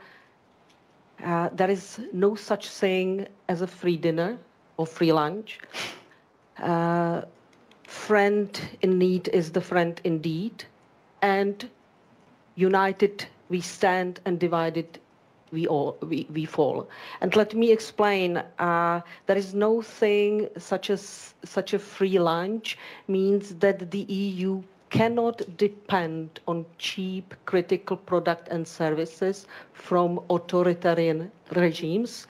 [1.23, 4.38] uh, there is no such thing as a free dinner
[4.77, 5.59] or free lunch.
[6.57, 7.21] Uh,
[7.87, 10.65] friend in need is the friend indeed.
[11.21, 11.69] And
[12.55, 14.99] united we stand and divided
[15.51, 16.87] we all we, we fall.
[17.21, 18.37] And let me explain.
[18.59, 24.63] Uh, there is no thing such as such a free lunch means that the EU
[24.89, 32.27] cannot depend on cheap critical product and services from authoritarian regimes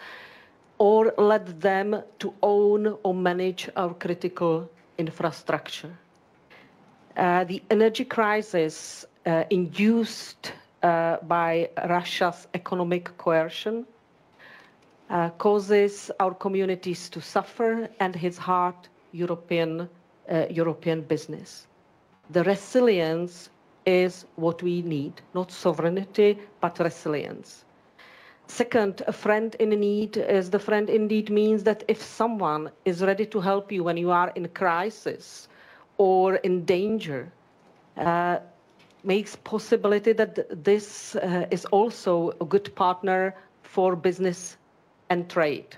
[0.78, 5.96] or let them to own or manage our critical infrastructure.
[7.16, 13.86] Uh, the energy crisis uh, induced uh, by Russia's economic coercion
[15.10, 18.76] uh, causes our communities to suffer and hits hard
[19.12, 19.88] European,
[20.32, 21.68] uh, European business.
[22.32, 23.50] The resilience
[23.86, 27.64] is what we need, not sovereignty, but resilience.
[28.54, 33.26] Second, a friend in need is the friend indeed means that if someone is ready
[33.26, 35.48] to help you when you are in crisis
[35.98, 37.32] or in danger,
[37.98, 38.38] uh,
[39.04, 44.58] makes possibility that this uh, is also a good partner for business
[45.10, 45.76] and trade.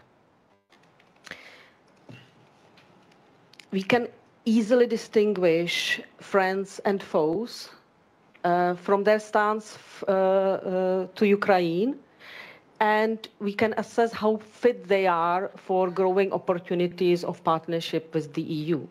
[3.72, 4.10] We can
[4.44, 7.70] easily distinguish friends and foes
[8.44, 9.78] uh, from their stance
[10.10, 12.00] uh, uh, to Ukraine,
[12.80, 18.42] and we can assess how fit they are for growing opportunities of partnership with the
[18.42, 18.86] EU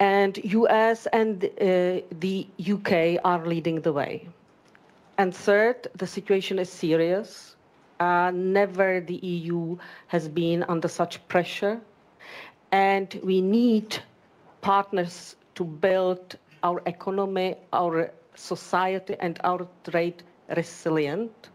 [0.00, 4.28] and US and uh, the UK are leading the way.
[5.18, 7.56] And third, the situation is serious.
[7.98, 11.80] Uh, never the EU has been under such pressure.
[12.70, 13.98] And we need
[14.60, 20.22] partners to build our economy, our society, and our trade
[20.56, 21.48] resilient.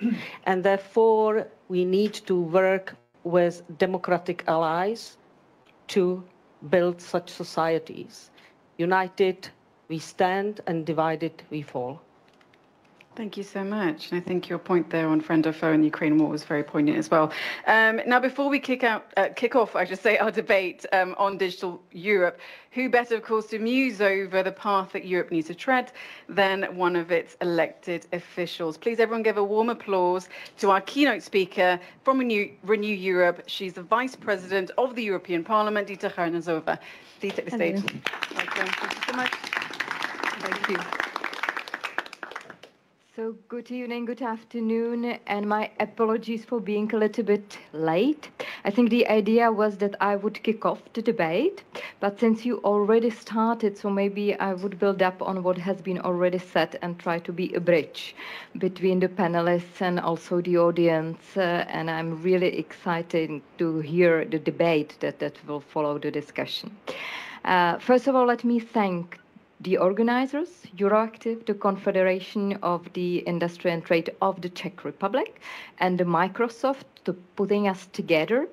[0.44, 5.16] and therefore, we need to work with democratic allies
[5.88, 6.22] to
[6.70, 8.30] build such societies.
[8.78, 9.48] United,
[9.88, 12.00] we stand, and divided, we fall.
[13.16, 14.12] Thank you so much.
[14.12, 16.44] And I think your point there on friend or foe in the Ukraine war was
[16.44, 17.32] very poignant as well.
[17.66, 21.14] Um, now, before we kick out, uh, kick off, I should say, our debate um,
[21.16, 22.38] on digital Europe,
[22.72, 25.92] who better, of course, to muse over the path that Europe needs to tread
[26.28, 28.76] than one of its elected officials?
[28.76, 33.44] Please, everyone, give a warm applause to our keynote speaker from Renew, Renew Europe.
[33.46, 36.78] She's the Vice President of the European Parliament, Dita Charanzová.
[37.20, 37.80] Please take the stage.
[37.80, 39.30] Thank you so much.
[39.30, 41.05] Thank you.
[43.16, 48.28] So good evening, good afternoon, and my apologies for being a little bit late.
[48.62, 51.64] I think the idea was that I would kick off the debate,
[51.98, 55.98] but since you already started, so maybe I would build up on what has been
[55.98, 58.14] already said and try to be a bridge
[58.58, 61.38] between the panelists and also the audience.
[61.38, 66.76] Uh, and I'm really excited to hear the debate that, that will follow the discussion.
[67.46, 69.18] Uh, first of all, let me thank
[69.60, 75.40] the organizers, Euractiv, the Confederation of the Industry and Trade of the Czech Republic,
[75.78, 78.48] and the Microsoft to putting us together.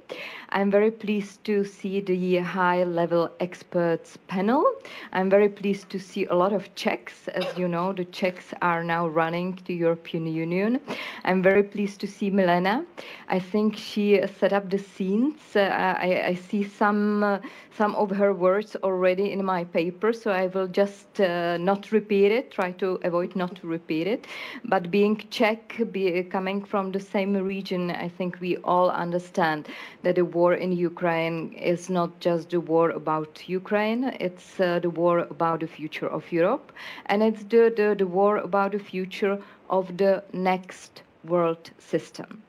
[0.56, 4.64] I'm very pleased to see the high level experts panel.
[5.12, 7.28] I'm very pleased to see a lot of Czechs.
[7.30, 10.80] As you know, the Czechs are now running the European Union.
[11.26, 12.86] I'm very pleased to see Milena.
[13.30, 15.40] I think she set up the scenes.
[15.56, 17.40] Uh, I, I, see some, uh,
[17.76, 22.32] some of her words already in my paper, so I will just uh, not repeat
[22.32, 24.28] it, try to avoid not to repeat it.
[24.66, 29.68] But being Czech, be, coming from the same region, I think we all understand
[30.02, 34.90] that the war in Ukraine is not just the war about Ukraine, it's uh, the
[34.90, 36.72] war about the future of Europe,
[37.06, 39.38] and it's the, the, the war about the future
[39.70, 42.44] of the next world system.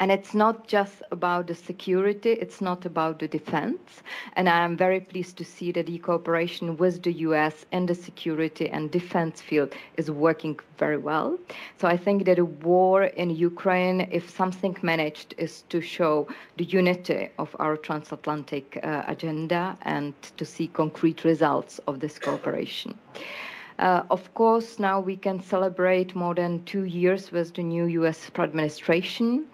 [0.00, 4.02] And it's not just about the security, it's not about the defense.
[4.34, 7.94] And I am very pleased to see that the cooperation with the US in the
[7.94, 11.38] security and defense field is working very well.
[11.80, 16.64] So I think that a war in Ukraine, if something managed, is to show the
[16.64, 22.94] unity of our transatlantic uh, agenda and to see concrete results of this cooperation.
[23.78, 28.28] Uh, of course, now we can celebrate more than two years with the new US
[28.36, 29.46] administration.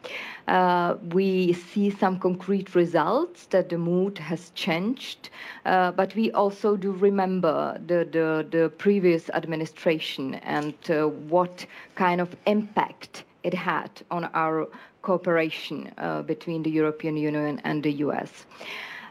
[0.49, 5.29] Uh, we see some concrete results that the mood has changed,
[5.67, 12.21] uh, but we also do remember the, the, the previous administration and uh, what kind
[12.21, 14.67] of impact it had on our
[15.03, 18.47] cooperation uh, between the European Union and the US.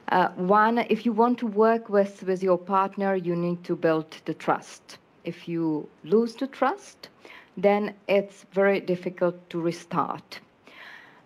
[0.10, 4.10] Uh, one, if you want to work with, with your partner, you need to build
[4.26, 4.98] the trust.
[5.24, 7.10] If you lose the trust,
[7.56, 10.40] then it's very difficult to restart.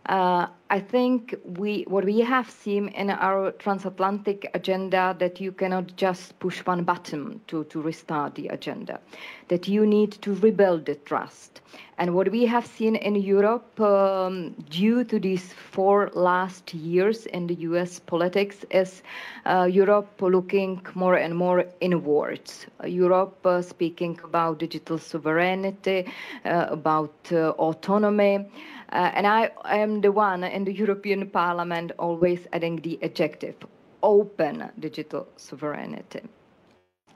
[0.08, 5.96] Uh, I think we what we have seen in our transatlantic agenda that you cannot
[5.96, 9.00] just push one button to, to restart the agenda,
[9.48, 11.62] that you need to rebuild the trust.
[12.00, 17.48] And what we have seen in Europe um, due to these four last years in
[17.48, 19.02] the US politics is
[19.46, 22.68] uh, Europe looking more and more inwards.
[22.86, 26.06] Europe uh, speaking about digital sovereignty,
[26.46, 28.46] uh, about uh, autonomy.
[28.92, 33.56] Uh, and I am the one in the European Parliament always adding the adjective
[34.02, 36.22] open digital sovereignty.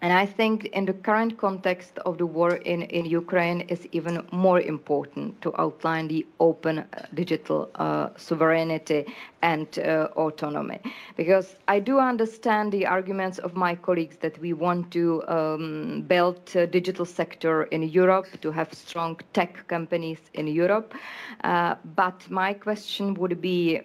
[0.01, 4.25] And I think in the current context of the war in, in Ukraine is even
[4.31, 9.05] more important to outline the open uh, digital uh, sovereignty
[9.43, 10.79] and uh, autonomy.
[11.15, 16.49] Because I do understand the arguments of my colleagues that we want to um, build
[16.55, 20.95] a digital sector in Europe, to have strong tech companies in Europe.
[21.43, 23.81] Uh, but my question would be,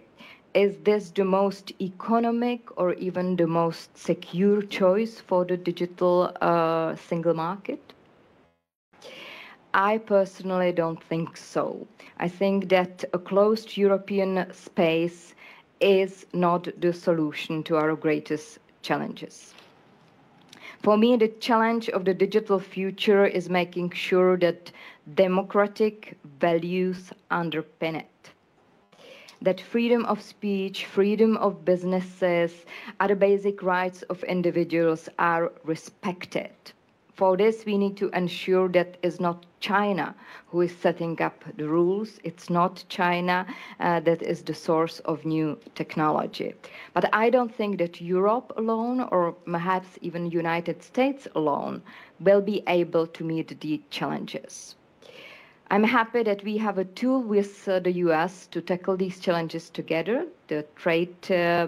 [0.56, 6.96] is this the most economic or even the most secure choice for the digital uh,
[6.96, 7.92] single market?
[9.74, 11.86] I personally don't think so.
[12.18, 15.34] I think that a closed European space
[15.80, 19.54] is not the solution to our greatest challenges.
[20.82, 24.72] For me, the challenge of the digital future is making sure that
[25.14, 28.08] democratic values underpin it
[29.42, 32.64] that freedom of speech, freedom of businesses,
[33.00, 36.50] other basic rights of individuals are respected.
[37.16, 40.14] For this, we need to ensure that it's not China
[40.48, 42.20] who is setting up the rules.
[42.24, 43.46] It's not China
[43.80, 46.54] uh, that is the source of new technology.
[46.92, 51.82] But I don't think that Europe alone, or perhaps even United States alone,
[52.20, 54.76] will be able to meet the challenges.
[55.68, 59.68] I'm happy that we have a tool with uh, the US to tackle these challenges
[59.68, 61.66] together, the Trade uh,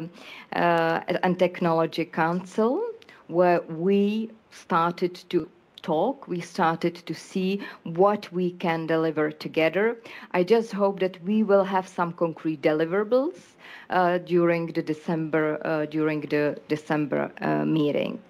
[0.53, 2.81] uh, and Technology Council,
[3.27, 5.49] where we started to
[5.83, 9.97] talk, we started to see what we can deliver together.
[10.33, 13.57] I just hope that we will have some concrete deliverables
[13.91, 18.21] uh, during the December uh, during the December uh, meeting.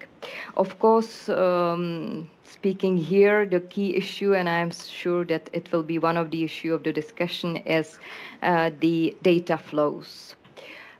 [0.57, 5.99] Of course, um, speaking here, the key issue, and I'm sure that it will be
[5.99, 7.99] one of the issue of the discussion, is
[8.41, 10.35] uh, the data flows.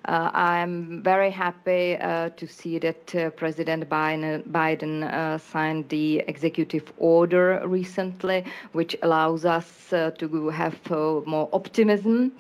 [0.05, 6.19] Uh, I'm very happy uh, to see that uh, President Biden, Biden uh, signed the
[6.19, 12.32] executive order recently, which allows us uh, to have more optimism.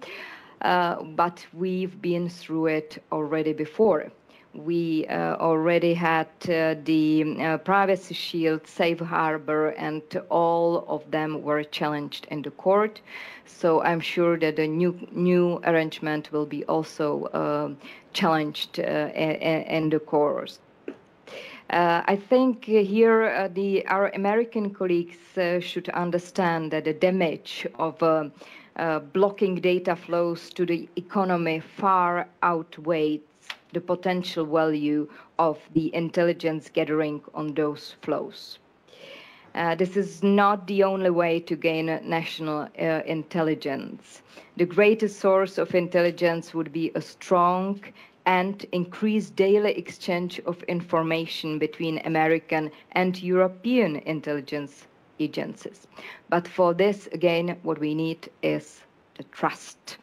[0.61, 4.11] but we've been through it already before
[4.53, 11.43] we uh, already had uh, the uh, privacy shield, safe harbor, and all of them
[11.43, 12.99] were challenged in the court.
[13.45, 17.69] So I'm sure that the new new arrangement will be also uh,
[18.13, 20.59] challenged uh, in the courts.
[21.69, 25.17] Uh, I think here the our American colleagues
[25.59, 27.99] should understand that the damage of
[29.13, 33.21] blocking data flows to the economy far outweighs
[33.73, 38.59] the potential value of the intelligence gathering on those flows.
[39.55, 44.21] Uh, this is not the only way to gain national uh, intelligence.
[44.57, 47.81] The greatest source of intelligence would be a strong
[48.25, 54.85] and increased daily exchange of information between American and European intelligence
[55.19, 55.87] agencies.
[56.29, 58.83] But for this, again, what we need is
[59.17, 59.97] the trust.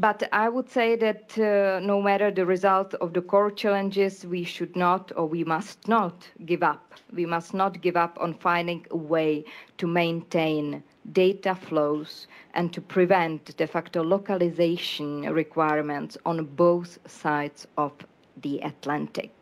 [0.00, 4.44] But I would say that uh, no matter the result of the core challenges, we
[4.44, 6.94] should not or we must not give up.
[7.12, 9.44] We must not give up on finding a way
[9.78, 17.92] to maintain data flows and to prevent de facto localization requirements on both sides of
[18.36, 19.32] the Atlantic.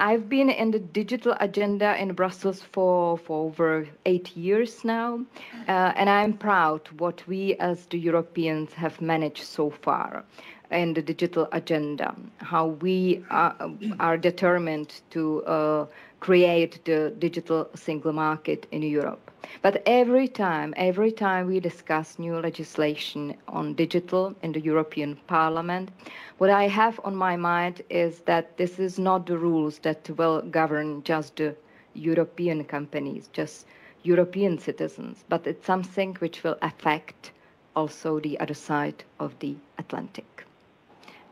[0.00, 5.24] I've been in the digital agenda in Brussels for, for over eight years now,
[5.66, 10.24] uh, and I'm proud what we as the Europeans have managed so far
[10.70, 13.56] in the digital agenda, how we are,
[13.98, 15.86] are determined to uh,
[16.20, 19.30] create the digital single market in Europe.
[19.62, 25.90] But every time, every time we discuss new legislation on digital in the European Parliament,
[26.38, 30.42] what I have on my mind is that this is not the rules that will
[30.42, 31.54] govern just the
[31.94, 33.66] European companies, just
[34.02, 37.32] European citizens, but it's something which will affect
[37.76, 40.44] also the other side of the Atlantic.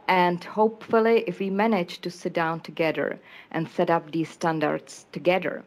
[0.08, 3.18] And hopefully, if we manage to sit down together
[3.50, 5.64] and set up these standards together,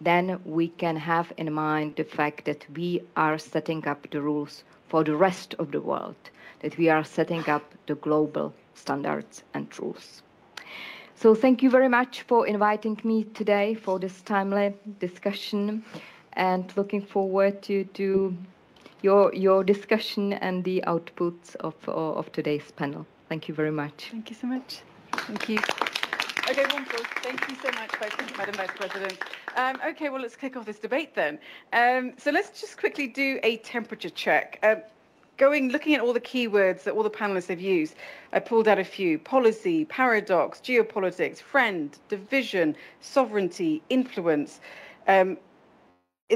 [0.00, 4.62] then we can have in mind the fact that we are setting up the rules
[4.88, 6.16] for the rest of the world,
[6.60, 10.22] that we are setting up the global standards and rules.
[11.14, 15.82] So thank you very much for inviting me today for this timely discussion
[16.34, 18.36] and looking forward to, to
[19.02, 23.06] your, your discussion and the outputs of, of today's panel.
[23.28, 24.08] Thank you very much.
[24.10, 24.80] Thank you so much.
[25.12, 25.58] Thank you.
[26.48, 27.04] Okay, wonderful.
[27.22, 27.90] Thank you so much,
[28.38, 29.18] Madam Vice President.
[29.54, 31.38] Um, okay, well, let's kick off this debate then.
[31.74, 34.58] Um, so let's just quickly do a temperature check.
[34.62, 34.76] Uh,
[35.36, 37.96] going, looking at all the keywords that all the panelists have used,
[38.32, 44.60] I pulled out a few: policy, paradox, geopolitics, friend, division, sovereignty, influence.
[45.06, 45.36] Um,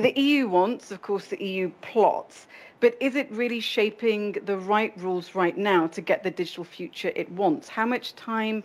[0.01, 2.47] the EU wants, of course, the EU plots,
[2.81, 7.13] but is it really shaping the right rules right now to get the digital future
[7.15, 7.69] it wants?
[7.69, 8.65] How much time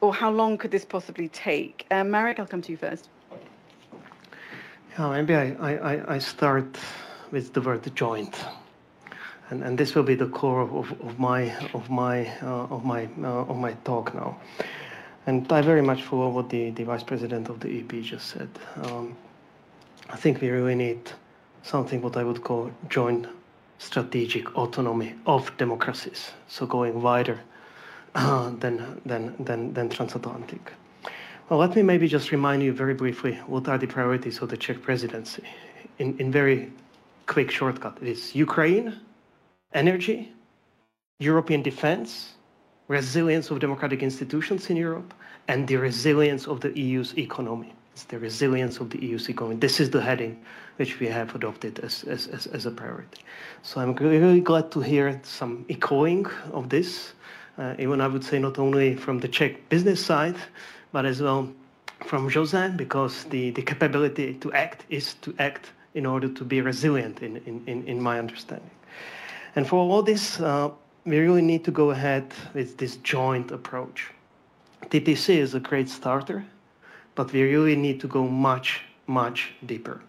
[0.00, 1.86] or how long could this possibly take?
[1.90, 3.08] Um, Marek, I'll come to you first.
[4.98, 6.78] Yeah, maybe I, I, I start
[7.32, 8.36] with the word joint.
[9.50, 13.06] And, and this will be the core of, of my of my uh, of my
[13.22, 14.38] uh, of my talk now.
[15.26, 18.48] And I very much follow what the, the vice president of the EP just said.
[18.76, 19.14] Um,
[20.12, 21.10] I think we really need
[21.62, 23.26] something what I would call joint
[23.78, 26.32] strategic autonomy of democracies.
[26.48, 27.40] So going wider
[28.14, 30.72] uh, than, than, than, than transatlantic.
[31.48, 34.56] Well, let me maybe just remind you very briefly what are the priorities of the
[34.56, 35.44] Czech presidency.
[35.98, 36.70] In, in very
[37.26, 39.00] quick shortcut, it is Ukraine,
[39.72, 40.30] energy,
[41.20, 42.34] European defense,
[42.88, 45.14] resilience of democratic institutions in Europe,
[45.48, 47.72] and the resilience of the EU's economy.
[47.92, 49.56] It's the resilience of the EU's economy.
[49.56, 50.42] This is the heading
[50.76, 53.22] which we have adopted as, as, as, as a priority.
[53.62, 57.12] So I'm really glad to hear some echoing of this
[57.58, 60.36] uh, even I would say not only from the Czech business side,
[60.92, 61.52] but as well
[62.06, 66.60] from Jose, because the, the capability to act is to act in order to be
[66.60, 67.36] resilient in,
[67.66, 68.70] in, in my understanding.
[69.54, 70.70] And for all this, uh,
[71.04, 74.10] we really need to go ahead with this joint approach.
[74.86, 76.44] TTC is a great starter,
[77.14, 80.00] but we really need to go much, much deeper.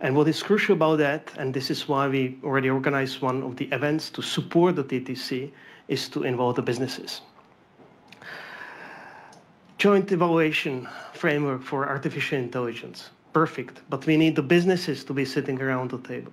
[0.00, 3.56] And what is crucial about that, and this is why we already organized one of
[3.56, 5.50] the events to support the TTC,
[5.88, 7.22] is to involve the businesses.
[9.78, 13.10] Joint evaluation framework for artificial intelligence.
[13.32, 16.32] Perfect, but we need the businesses to be sitting around the table.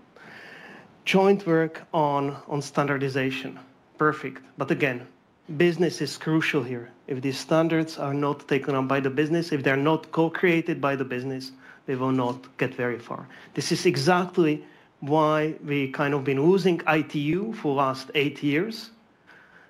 [1.05, 3.59] Joint work on, on standardization.
[3.97, 5.07] Perfect, but again,
[5.57, 6.91] business is crucial here.
[7.07, 10.95] If these standards are not taken up by the business, if they're not co-created by
[10.95, 11.51] the business,
[11.87, 13.27] we will not get very far.
[13.53, 14.63] This is exactly
[15.01, 18.89] why we kind of been losing ITU for last eight years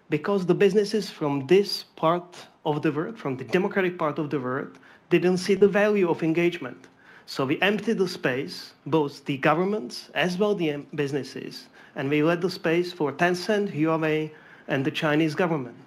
[0.10, 4.40] because the businesses from this part of the world, from the democratic part of the
[4.40, 6.88] world, didn't see the value of engagement.
[7.26, 12.42] So we emptied the space, both the governments as well the businesses, and we let
[12.42, 14.32] the space for Tencent, Huawei,
[14.68, 15.78] and the Chinese government.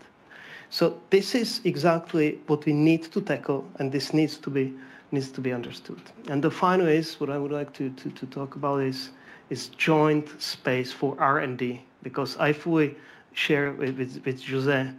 [0.70, 4.74] So this is exactly what we need to tackle, and this needs to be
[5.10, 6.02] needs to be understood.
[6.28, 9.10] And the final is what I would like to, to, to talk about is
[9.50, 12.94] is joint space for R&D, because I fully
[13.32, 14.90] share with, with, with Jose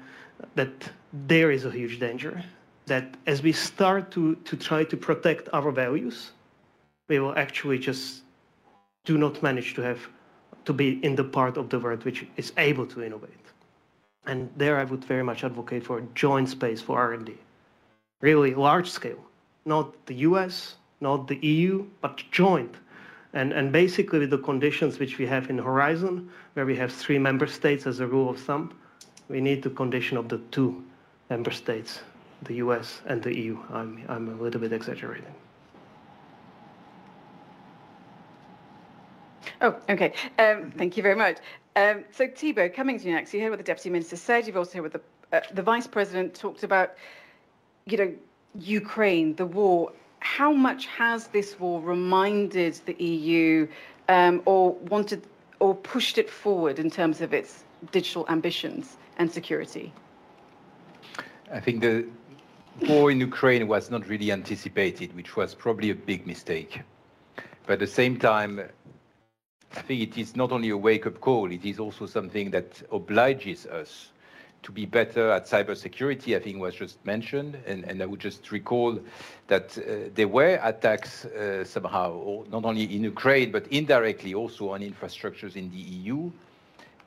[0.55, 0.89] that
[1.27, 2.43] there is a huge danger
[2.87, 6.31] that as we start to, to try to protect our values,
[7.07, 8.23] we will actually just
[9.05, 9.99] do not manage to have
[10.65, 13.38] to be in the part of the world which is able to innovate.
[14.25, 17.35] And there I would very much advocate for a joint space for R&D.
[18.21, 19.23] Really large scale,
[19.65, 22.75] not the US, not the EU, but joint
[23.33, 27.19] and, and basically with the conditions which we have in Horizon, where we have three
[27.19, 28.73] member states as a rule of thumb,
[29.29, 30.83] we need the condition of the two
[31.29, 32.01] member states,
[32.43, 33.59] the US and the EU.
[33.71, 35.33] I'm, I'm a little bit exaggerating.
[39.61, 40.13] Oh, okay.
[40.37, 41.37] Um, thank you very much.
[41.75, 44.47] Um, so, Thibaut, coming to you next, you heard what the Deputy Minister said.
[44.47, 46.93] You've also heard what the, uh, the Vice President talked about,
[47.85, 48.13] you know,
[48.55, 53.67] Ukraine, the war how much has this war reminded the EU
[54.09, 55.25] um, or wanted
[55.59, 59.91] or pushed it forward in terms of its digital ambitions and security?
[61.51, 62.05] I think the
[62.87, 66.81] war in Ukraine was not really anticipated, which was probably a big mistake.
[67.65, 68.61] But at the same time,
[69.75, 73.65] I think it is not only a wake-up call, it is also something that obliges
[73.67, 74.09] us
[74.63, 77.57] to be better at cybersecurity, I think was just mentioned.
[77.65, 78.99] And, and I would just recall
[79.47, 84.81] that uh, there were attacks uh, somehow, not only in Ukraine, but indirectly also on
[84.81, 86.31] infrastructures in the EU.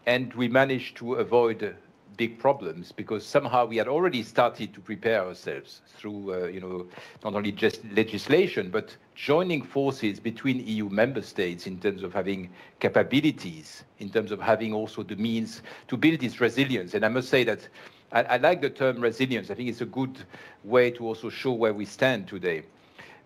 [0.06, 1.76] And we managed to avoid
[2.22, 6.86] big problems because somehow we had already started to prepare ourselves through, uh, you know,
[7.24, 12.48] not only just legislation, but joining forces between EU member states in terms of having
[12.78, 16.94] capabilities, in terms of having also the means to build this resilience.
[16.94, 17.62] And I must say that
[18.12, 19.50] I, I like the term resilience.
[19.50, 20.16] I think it's a good
[20.62, 22.62] way to also show where we stand today.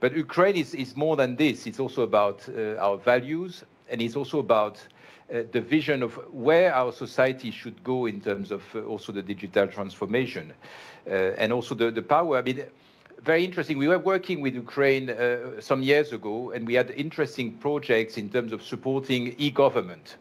[0.01, 1.67] But Ukraine is, is more than this.
[1.67, 4.75] It's also about uh, our values, and it's also about
[5.33, 9.23] uh, the vision of where our society should go in terms of uh, also the
[9.23, 10.53] digital transformation
[11.07, 12.39] uh, and also the, the power.
[12.39, 12.65] I mean,
[13.23, 13.79] very interesting.
[13.79, 18.31] We were working with Ukraine uh, some years ago, and we had interesting projects in
[18.31, 20.17] terms of supporting e-government,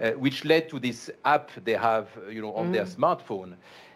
[0.00, 2.72] uh, which led to this app they have, you know, on mm.
[2.72, 3.54] their smartphone.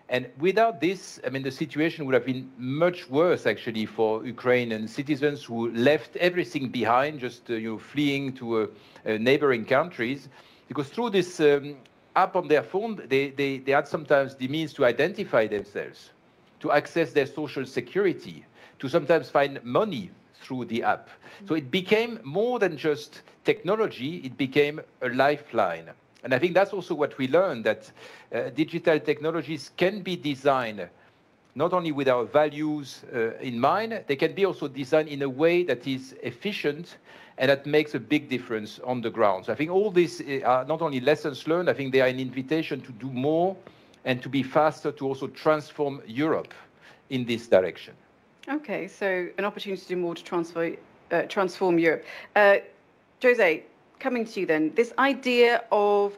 [0.09, 4.87] And without this, I mean, the situation would have been much worse actually for Ukrainian
[4.87, 8.67] citizens who left everything behind, just uh, you know, fleeing to uh,
[9.05, 10.29] uh, neighboring countries,
[10.69, 11.77] because through this um,
[12.15, 16.13] app on their phone, they, they, they had sometimes the means to identify themselves,
[16.61, 18.45] to access their social security,
[18.79, 21.09] to sometimes find money through the app.
[21.49, 25.91] So it became more than just technology; it became a lifeline.
[26.25, 27.91] And I think that's also what we learned, that
[28.35, 30.89] uh, digital technologies can be designed
[31.57, 35.29] not only with our values uh, in mind, they can be also designed in a
[35.29, 36.99] way that is efficient
[37.39, 39.47] and that makes a big difference on the ground.
[39.47, 42.09] So I think all these uh, are not only lessons learned, I think they are
[42.09, 43.57] an invitation to do more
[44.05, 46.53] and to be faster to also transform Europe
[47.09, 47.95] in this direction.
[48.49, 50.77] Okay, so an opportunity to do more to transfer,
[51.11, 52.05] uh, transform Europe.
[52.37, 52.57] Uh,
[53.23, 53.65] Jose,
[53.99, 56.17] coming to you then, this idea of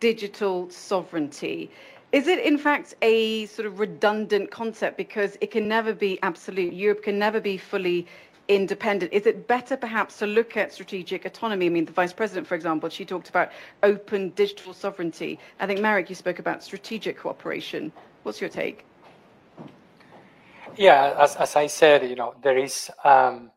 [0.00, 1.70] digital sovereignty.
[2.12, 6.72] Is it in fact a sort of redundant concept because it can never be absolute?
[6.72, 8.06] Europe can never be fully
[8.48, 9.12] independent.
[9.12, 11.66] Is it better perhaps to look at strategic autonomy?
[11.66, 13.52] I mean, the Vice President, for example, she talked about
[13.84, 15.38] open digital sovereignty.
[15.60, 17.92] I think, Marek, you spoke about strategic cooperation.
[18.24, 18.84] What's your take?
[20.76, 23.50] Yeah, as, as I said, you know, there is um,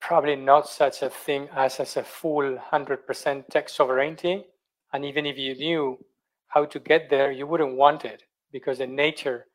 [0.00, 4.44] probably not such a thing as, as a full 100% tech sovereignty.
[4.92, 5.98] And even if you knew
[6.48, 8.22] how to get there, you wouldn't want it
[8.52, 9.46] because the nature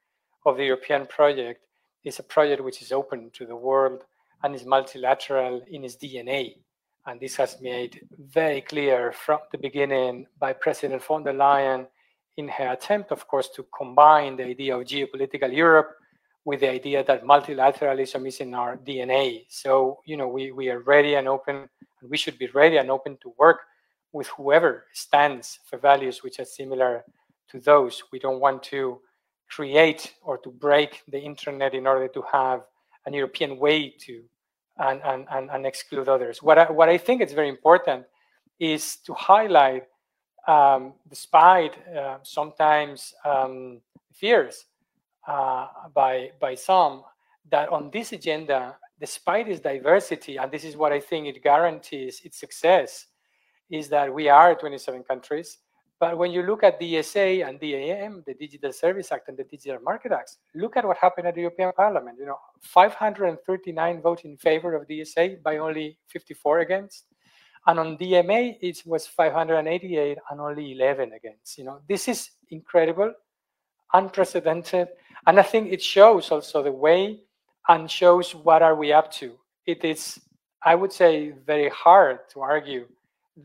[0.46, 1.62] of the European project
[2.04, 4.04] is a project which is open to the world
[4.44, 6.58] and is multilateral in its DNA.
[7.06, 11.88] And this has made very clear from the beginning by President von der Leyen
[12.38, 15.96] in her attempt, of course, to combine the idea of geopolitical Europe
[16.46, 19.46] with the idea that multilateralism is in our DNA.
[19.50, 21.68] So, you know, we, we are ready and open,
[22.02, 23.62] and we should be ready and open to work
[24.12, 27.04] with whoever stands for values which are similar
[27.50, 28.04] to those.
[28.12, 29.00] We don't want to
[29.50, 32.64] create or to break the internet in order to have
[33.06, 34.24] an European way to
[34.80, 36.42] and, and, and, and exclude others.
[36.42, 38.06] What I, what I think is very important
[38.60, 39.84] is to highlight,
[40.48, 43.82] um, despite uh, sometimes um,
[44.14, 44.66] fears
[45.28, 47.04] uh, by by some
[47.50, 52.22] that on this agenda, despite its diversity, and this is what I think it guarantees
[52.24, 53.08] its success,
[53.70, 55.58] is that we are 27 countries.
[56.00, 59.38] But when you look at the DSA and the DAM, the Digital Service Act and
[59.38, 62.18] the Digital Market Act, look at what happened at the European Parliament.
[62.20, 67.06] You know, 539 votes in favor of the DSA by only 54 against.
[67.66, 71.58] And on DMA, it was 588 and only 11 against.
[71.58, 73.14] You know, this is incredible,
[73.94, 74.90] unprecedented,
[75.28, 77.22] and I think it shows also the way
[77.70, 79.38] and shows what are we up to.
[79.66, 80.20] It is,
[80.64, 82.88] I would say, very hard to argue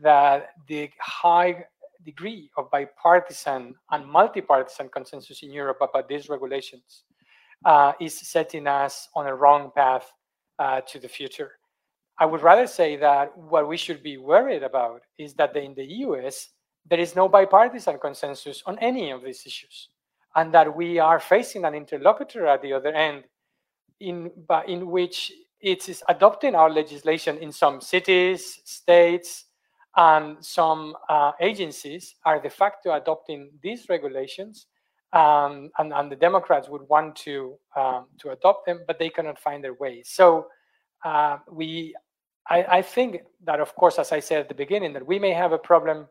[0.01, 1.65] that the high
[2.05, 7.03] degree of bipartisan and multi-partisan consensus in Europe about these regulations
[7.65, 10.11] uh, is setting us on a wrong path
[10.59, 11.51] uh, to the future.
[12.17, 15.85] I would rather say that what we should be worried about is that in the
[16.05, 16.49] US,
[16.89, 19.89] there is no bipartisan consensus on any of these issues
[20.35, 23.23] and that we are facing an interlocutor at the other end
[23.99, 24.31] in,
[24.67, 29.45] in which it is adopting our legislation in some cities, states,
[29.97, 34.67] and some uh, agencies are de facto adopting these regulations.
[35.11, 39.39] Um, and, and, the Democrats would want to um, to adopt them, but they cannot
[39.39, 40.03] find their way.
[40.05, 40.45] So
[41.03, 41.95] uh, we,
[42.47, 45.33] I, I, think that, of course, as I said at the beginning, that we may
[45.33, 46.07] have a problem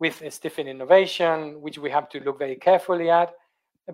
[0.00, 3.32] with stifling innovation, which we have to look very carefully at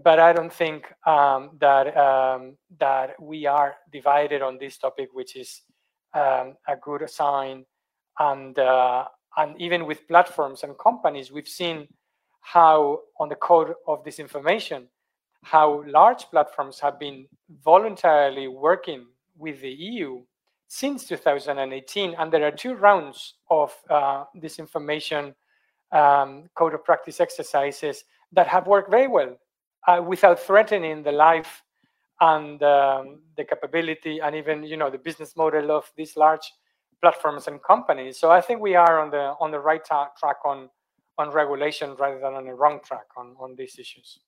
[0.02, 5.36] but I don't think um, that um, that we are divided on this topic, which
[5.36, 5.62] is
[6.14, 7.64] um, a good sign.
[8.18, 9.04] And uh,
[9.36, 11.88] and even with platforms and companies, we've seen
[12.40, 14.86] how on the code of disinformation,
[15.42, 17.26] how large platforms have been
[17.64, 20.22] voluntarily working with the EU
[20.68, 25.34] since 2018, and there are two rounds of uh, disinformation
[25.92, 29.36] um, code of practice exercises that have worked very well
[29.86, 31.62] uh, without threatening the life
[32.20, 36.52] and um, the capability and even you know the business model of these large
[37.00, 38.18] platforms and companies.
[38.18, 40.70] So I think we are on the on the right track on
[41.18, 44.20] on regulation rather than on the wrong track on on these issues.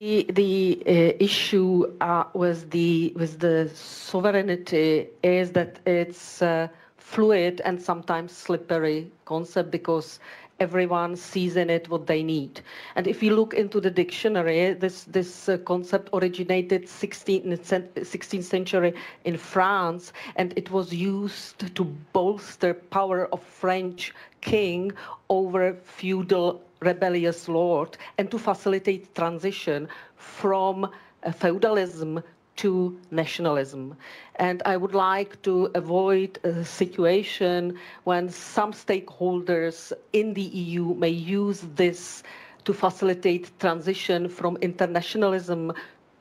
[0.00, 7.62] The, the uh, issue uh, with the with the sovereignty is that it's a fluid
[7.64, 10.20] and sometimes slippery concept because
[10.58, 12.60] everyone sees in it what they need.
[12.94, 17.60] And if you look into the dictionary, this, this uh, concept originated 16th,
[17.94, 18.94] 16th century
[19.24, 24.92] in France, and it was used to bolster power of French king
[25.28, 32.22] over feudal rebellious lord and to facilitate transition from uh, feudalism
[32.56, 33.96] to nationalism.
[34.36, 41.10] And I would like to avoid a situation when some stakeholders in the EU may
[41.10, 42.22] use this
[42.64, 45.72] to facilitate transition from internationalism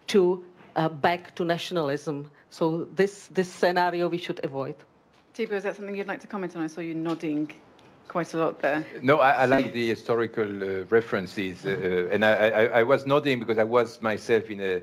[0.08, 0.44] to
[0.76, 2.30] uh, back to nationalism.
[2.50, 4.76] So this, this scenario we should avoid.
[5.34, 6.62] Thibaut, is that something you'd like to comment on?
[6.64, 7.52] I saw you nodding
[8.08, 8.86] quite a lot there.
[9.02, 13.06] No, I, I like the historical uh, references, uh, uh, and I, I, I, was
[13.06, 14.82] nodding because I was myself in a,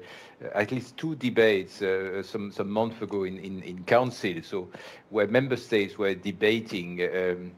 [0.54, 4.68] at least two debates uh, some some months ago in, in, in council, so
[5.10, 7.02] where member states were debating.
[7.02, 7.52] Um,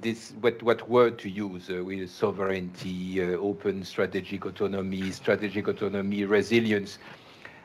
[0.00, 6.24] this what what word to use uh, with sovereignty, uh, open strategic autonomy, strategic autonomy,
[6.24, 6.98] resilience.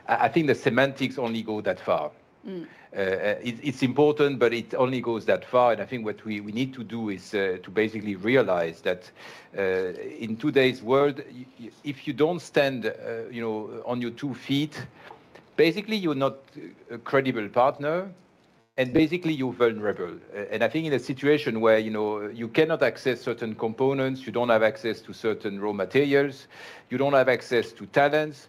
[0.06, 2.12] I, I think the semantics only go that far.
[2.46, 2.66] Mm.
[2.94, 5.72] Uh, uh, it, it's important, but it only goes that far.
[5.72, 9.10] And I think what we, we need to do is uh, to basically realize that
[9.54, 11.20] in today's world,
[11.84, 12.84] if you don't stand,
[13.30, 14.86] you know, on your two feet,
[15.56, 16.38] basically you're not
[16.90, 18.10] a credible partner
[18.78, 20.14] and basically you're vulnerable.
[20.50, 24.32] And I think in a situation where you know you cannot access certain components, you
[24.32, 26.46] don't have access to certain raw materials,
[26.90, 28.48] you don't have access to talents,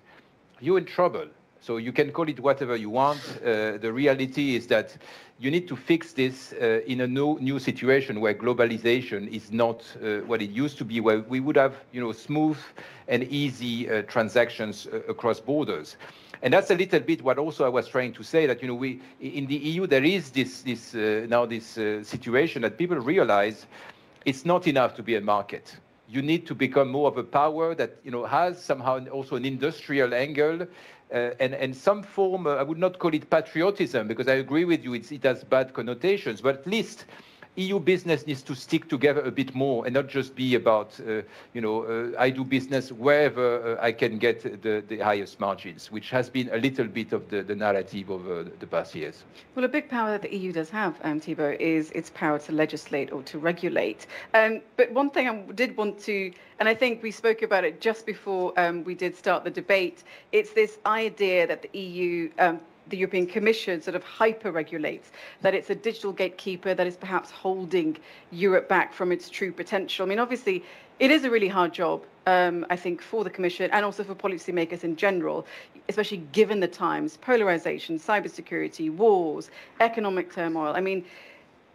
[0.61, 1.27] you're in trouble.
[1.63, 3.21] So you can call it whatever you want.
[3.37, 4.97] Uh, the reality is that
[5.39, 9.81] you need to fix this uh, in a new, new situation where globalization is not
[10.03, 12.57] uh, what it used to be, where we would have you know, smooth
[13.07, 15.95] and easy uh, transactions uh, across borders.
[16.41, 18.75] And that's a little bit what also I was trying to say that you know
[18.75, 23.67] we in the EU there is this this uh, now this situation that people realize
[24.25, 25.77] it's not enough to be a market
[26.09, 29.45] you need to become more of a power that you know has somehow also an
[29.45, 30.67] industrial angle
[31.13, 34.83] and, and some form, uh, I would not call it patriotism, because I agree with
[34.83, 37.05] you, it has bad connotations, but at least
[37.55, 41.21] EU business needs to stick together a bit more and not just be about, uh,
[41.53, 45.91] you know, uh, I do business wherever uh, I can get the, the highest margins,
[45.91, 49.23] which has been a little bit of the, the narrative over the past years.
[49.53, 52.51] Well, a big power that the EU does have, um, Thibaut, is its power to
[52.51, 54.07] legislate or to regulate.
[54.33, 57.81] Um, but one thing I did want to, and I think we spoke about it
[57.81, 62.59] just before um, we did start the debate, it's this idea that the EU um,
[62.87, 65.11] the European Commission sort of hyper regulates,
[65.41, 67.97] that it's a digital gatekeeper that is perhaps holding
[68.31, 70.05] Europe back from its true potential.
[70.05, 70.63] I mean, obviously,
[70.99, 74.15] it is a really hard job, um, I think, for the Commission and also for
[74.15, 75.45] policymakers in general,
[75.89, 80.73] especially given the times polarization, cybersecurity, wars, economic turmoil.
[80.75, 81.03] I mean,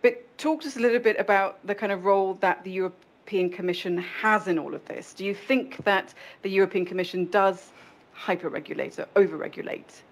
[0.03, 3.51] but talk to us a little bit about the kind of role that the European
[3.51, 5.13] Commission has in all of this.
[5.13, 7.73] Do you think that the European Commission does
[8.13, 10.03] hyper regulate or over regulate?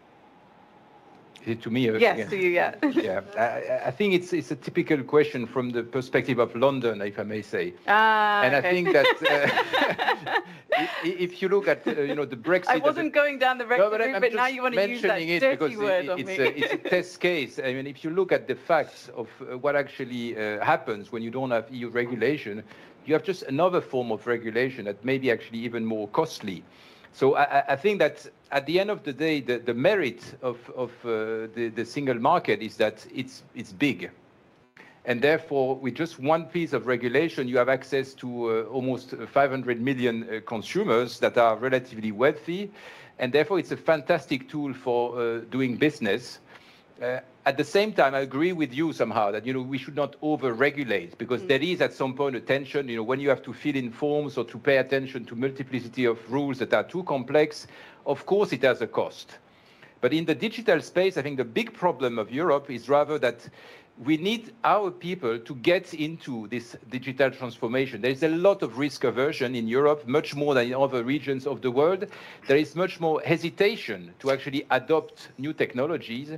[1.54, 1.88] To me?
[1.88, 2.28] Uh, yes, yeah.
[2.28, 2.74] to you, yeah.
[2.92, 7.18] yeah, I, I, think it's it's a typical question from the perspective of London, if
[7.18, 7.74] I may say.
[7.86, 8.68] Ah, and okay.
[8.68, 10.40] I think that uh,
[11.04, 12.68] if you look at uh, you know the Brexit.
[12.68, 14.88] I wasn't the, going down the Brexit no, but, route, but now you want to
[14.88, 17.58] use that it dirty because word it, it's, a, it's, a, test case.
[17.58, 21.22] I mean, if you look at the facts of uh, what actually uh, happens when
[21.22, 22.62] you don't have EU regulation,
[23.06, 26.64] you have just another form of regulation that may be actually even more costly.
[27.12, 30.58] So I, I, think that at the end of the day, the, the merit of,
[30.76, 34.10] of uh, the, the single market is that it's, it's big.
[35.04, 39.80] And therefore, with just one piece of regulation, you have access to uh, almost 500
[39.80, 42.72] million uh, consumers that are relatively wealthy.
[43.18, 46.40] And therefore, it's a fantastic tool for uh, doing business.
[47.00, 49.94] Uh, at the same time, I agree with you somehow that you know we should
[49.94, 51.48] not over-regulate because mm.
[51.48, 52.88] there is at some point a tension.
[52.88, 56.06] You know, when you have to fill in forms or to pay attention to multiplicity
[56.06, 57.68] of rules that are too complex,
[58.06, 59.38] of course it has a cost.
[60.00, 63.48] But in the digital space, I think the big problem of Europe is rather that
[64.04, 68.02] we need our people to get into this digital transformation.
[68.02, 71.46] There is a lot of risk aversion in Europe, much more than in other regions
[71.46, 72.06] of the world.
[72.46, 76.30] There is much more hesitation to actually adopt new technologies.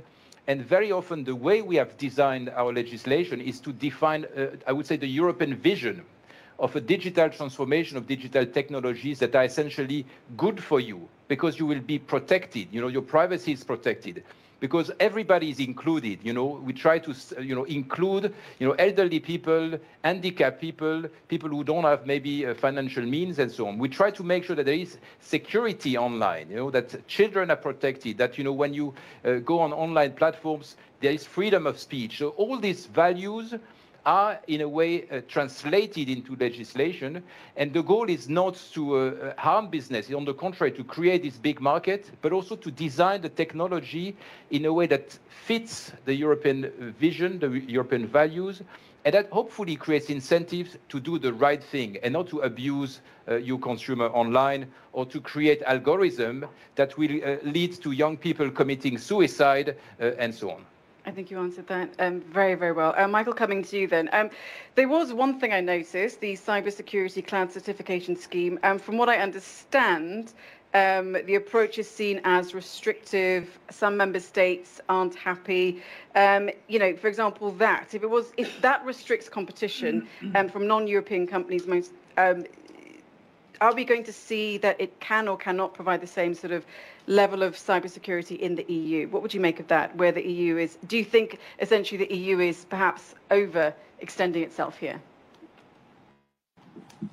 [0.47, 4.71] And very often, the way we have designed our legislation is to define, uh, I
[4.71, 6.05] would say, the European vision
[6.59, 10.05] of a digital transformation of digital technologies that are essentially
[10.37, 12.67] good for you because you will be protected.
[12.71, 14.23] You know, your privacy is protected
[14.59, 16.19] because everybody is included.
[16.21, 21.49] You know, we try to, you know, include, you know, elderly people, handicapped people, people
[21.49, 23.77] who don't have maybe uh, financial means and so on.
[23.77, 27.55] We try to make sure that there is security online, you know, that children are
[27.55, 28.93] protected, that, you know, when you
[29.23, 32.17] uh, go on online platforms, there is freedom of speech.
[32.17, 33.53] So all these values
[34.09, 37.21] are in a way uh, translated into legislation.
[37.55, 41.21] And the goal is not to uh, uh, harm business, on the contrary, to create
[41.21, 44.15] this big market, but also to design the technology
[44.49, 48.63] in a way that fits the European vision, the European values,
[49.05, 53.35] and that hopefully creates incentives to do the right thing and not to abuse uh,
[53.35, 56.45] your consumer online or to create algorithm
[56.75, 60.65] that will uh, lead to young people committing suicide uh, and so on.
[61.09, 62.93] I think you answered that um, very, very well.
[62.95, 64.09] Uh, Michael, coming to you then.
[64.13, 64.29] Um,
[64.75, 68.59] there was one thing I noticed, the cybersecurity cloud certification scheme.
[68.61, 70.33] Um, from what I understand,
[70.75, 73.57] um, the approach is seen as restrictive.
[73.71, 75.81] Some member states aren't happy.
[76.13, 80.67] Um, you know, for example, that if it was if that restricts competition um, from
[80.67, 82.45] non-European companies, most um,
[83.61, 86.65] are we going to see that it can or cannot provide the same sort of
[87.07, 89.07] level of cybersecurity in the EU?
[89.09, 90.77] What would you make of that, where the EU is?
[90.87, 95.01] Do you think essentially the EU is perhaps overextending itself here?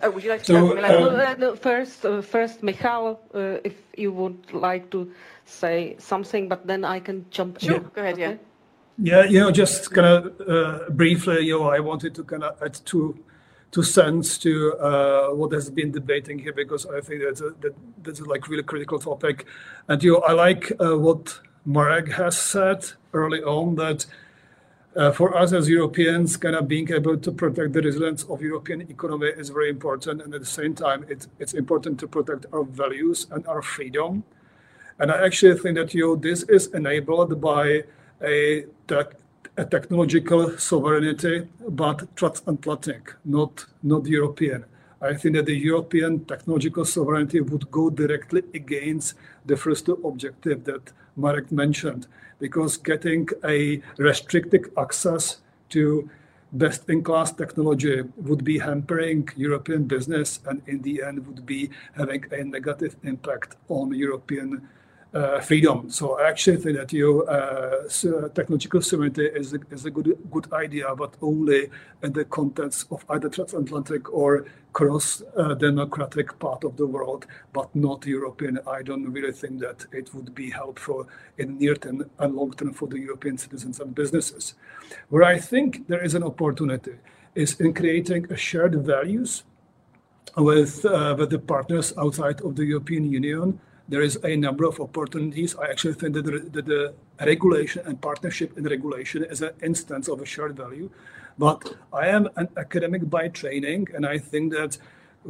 [0.02, 3.74] Oh, would you like to so, um, uh, no, first, uh, first, Michal, uh, if
[3.96, 5.10] you would like to
[5.44, 7.60] say something, but then I can jump.
[7.60, 7.90] Sure, in.
[7.94, 8.14] go ahead.
[8.14, 8.22] Okay.
[8.22, 8.36] Yeah.
[8.98, 12.60] Yeah, you know, just kind of uh, briefly, you know, I wanted to kind of
[12.62, 13.18] add two
[13.70, 17.74] two cents to uh, what has been debating here because I think that's a, that,
[18.02, 19.46] that's a like really critical topic.
[19.88, 24.06] And you I like uh, what Marek has said early on that
[24.96, 28.80] uh, for us as Europeans, kind of being able to protect the resilience of European
[28.80, 32.64] economy is very important, and at the same time, it, it's important to protect our
[32.64, 34.24] values and our freedom.
[34.98, 37.84] And I actually think that you this is enabled by
[38.22, 38.64] a
[39.56, 44.64] a technological sovereignty, but transatlantic, not, not European.
[45.00, 50.92] I think that the European technological sovereignty would go directly against the first objective that
[51.16, 52.06] Marek mentioned,
[52.38, 55.38] because getting a restricted access
[55.70, 56.08] to
[56.52, 61.70] best in class technology would be hampering European business and in the end would be
[61.96, 64.68] having a negative impact on European
[65.16, 65.88] uh, freedom.
[65.88, 70.52] So I actually think that you uh, technological sovereignty is a, is a good good
[70.52, 71.70] idea, but only
[72.02, 77.74] in the context of either transatlantic or cross uh, democratic part of the world, but
[77.74, 78.58] not European.
[78.66, 81.08] I don't really think that it would be helpful
[81.38, 84.54] in near term and long term for the European citizens and businesses.
[85.08, 86.96] Where I think there is an opportunity
[87.34, 89.44] is in creating shared values
[90.36, 93.58] with uh, with the partners outside of the European Union
[93.88, 95.54] there is a number of opportunities.
[95.56, 100.20] I actually think that the, the regulation and partnership in regulation is an instance of
[100.20, 100.90] a shared value.
[101.38, 104.78] But I am an academic by training, and I think that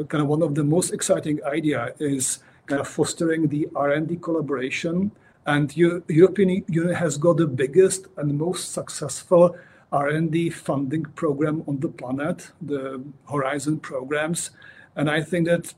[0.08, 5.12] kind of one of the most exciting idea is kind of fostering the R&D collaboration.
[5.46, 9.56] And European Union has got the biggest and most successful
[9.92, 14.50] R&D funding program on the planet, the Horizon programs.
[14.96, 15.74] And I think that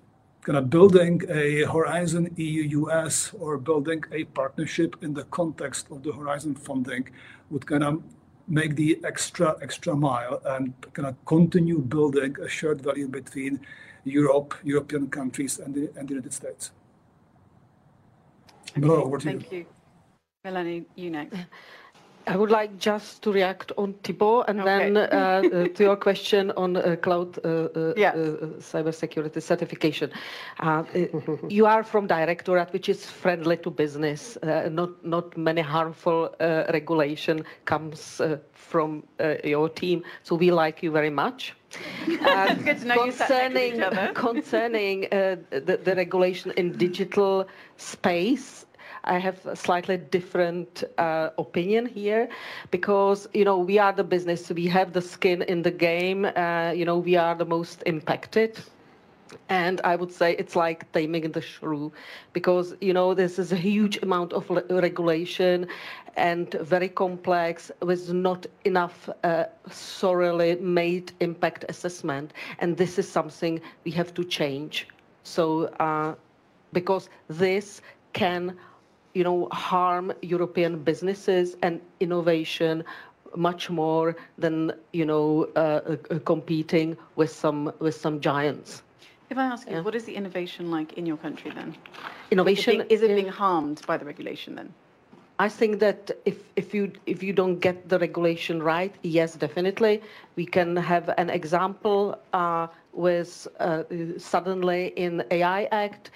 [0.49, 6.11] kind of building a Horizon EU-US or building a partnership in the context of the
[6.11, 7.07] Horizon funding
[7.51, 8.03] would kind of
[8.46, 13.61] make the extra extra mile and kind of continue building a shared value between
[14.05, 16.70] Europe, European countries, and the, and the United States.
[18.74, 19.59] Okay, over to Thank you.
[19.59, 19.66] you.
[20.44, 21.36] Melanie, you next.
[22.29, 24.93] I would like just to react on Thibaut and okay.
[24.93, 28.11] then uh, uh, to your question on uh, cloud uh, uh, yeah.
[28.11, 30.11] Uh, cybersecurity certification.
[31.49, 34.37] you are from directorate, which is friendly to business.
[34.43, 38.20] not not many harmful regulation comes
[38.53, 39.03] from
[39.45, 41.55] your team, so we like you very much.
[42.07, 43.81] Good to know concerning
[44.14, 48.64] concerning the, the regulation in digital space
[49.05, 52.28] I have a slightly different uh, opinion here
[52.70, 56.72] because, you know, we are the business, we have the skin in the game, uh,
[56.74, 58.59] you know, we are the most impacted.
[59.51, 61.92] And I would say it's like taming the shrew
[62.32, 65.66] because, you know, this is a huge amount of regulation
[66.16, 72.32] and very complex with not enough uh, thoroughly made impact assessment.
[72.59, 74.88] And this is something we have to change.
[75.22, 76.14] So, uh,
[76.72, 77.80] because this
[78.12, 78.57] can
[79.19, 82.85] you know, harm European businesses and innovation
[83.37, 88.83] much more than you know uh, uh, competing with some with some giants.
[89.31, 89.87] If I ask you, yeah.
[89.87, 91.77] what is the innovation like in your country then?
[92.31, 94.73] Innovation is it, being, is it being harmed by the regulation then?
[95.41, 100.01] I think that if, if you if you don't get the regulation right, yes, definitely,
[100.37, 103.85] we can have an example uh, with uh,
[104.19, 106.11] suddenly in AI Act,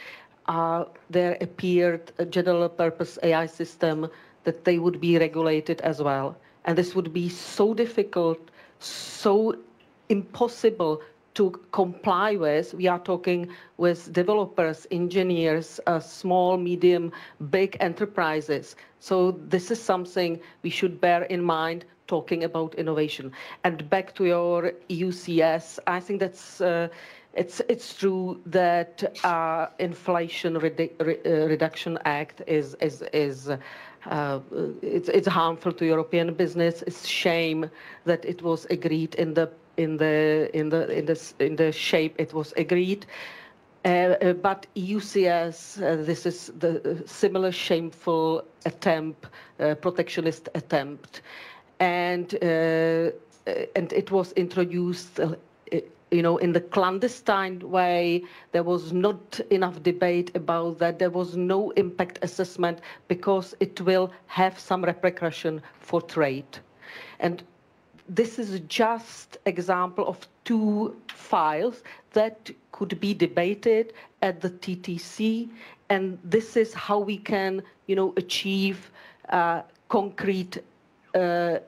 [0.47, 4.09] uh, there appeared a general purpose AI system
[4.45, 8.39] that they would be regulated as well, and this would be so difficult,
[8.81, 9.55] so
[10.09, 11.01] impossible
[11.35, 12.75] to comply with.
[12.75, 17.13] We are talking with developers, engineers, uh, small, medium,
[17.51, 18.77] big enterprises.
[19.01, 23.33] So this is something we should bear in mind talking about innovation.
[23.65, 26.89] And back to your EUCS, I think that's uh,
[27.35, 33.51] it's it's true that uh, Inflation Redu Re uh, Reduction Act is is is.
[34.07, 34.41] Uh,
[34.83, 36.83] it's, it's harmful to European business.
[36.89, 37.71] It's shame
[38.05, 42.15] that it was agreed in the in the in the in the in the shape
[42.19, 43.07] it was agreed.
[43.85, 49.27] Uh, uh, but EUCS, uh, this is the similar shameful attempt,
[49.59, 51.23] uh, protectionist attempt,
[51.81, 53.11] and uh,
[53.75, 55.19] and it was introduced.
[56.13, 60.99] You know, in the clandestine way, there was not enough debate about that.
[60.99, 66.59] There was no impact assessment because it will have some repercussion for trade.
[67.19, 67.43] And
[68.09, 71.83] this is just example of two files
[72.13, 75.49] that could be debated at the TTC,
[75.89, 78.91] and this is how we can, you know, achieve
[79.31, 80.59] uh, concrete,
[81.15, 81.59] uh,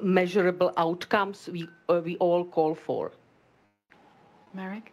[0.00, 3.10] measurable outcomes we uh, we all call for.
[4.52, 4.92] Marek?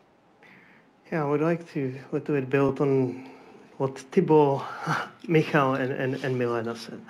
[1.11, 3.29] Yeah, I would like to a little build on
[3.77, 4.63] what Tibor,
[5.27, 7.01] Michal, and, and, and Milena said.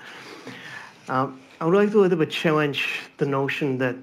[1.10, 3.98] Um, I would like to a little bit challenge the notion that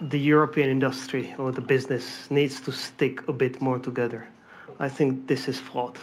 [0.00, 4.28] the European industry or the business needs to stick a bit more together.
[4.78, 5.98] I think this is flawed.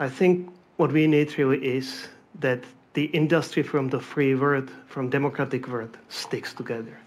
[0.00, 2.08] I think what we need really is
[2.40, 2.64] that
[2.94, 6.98] the industry from the free world, from democratic world, sticks together.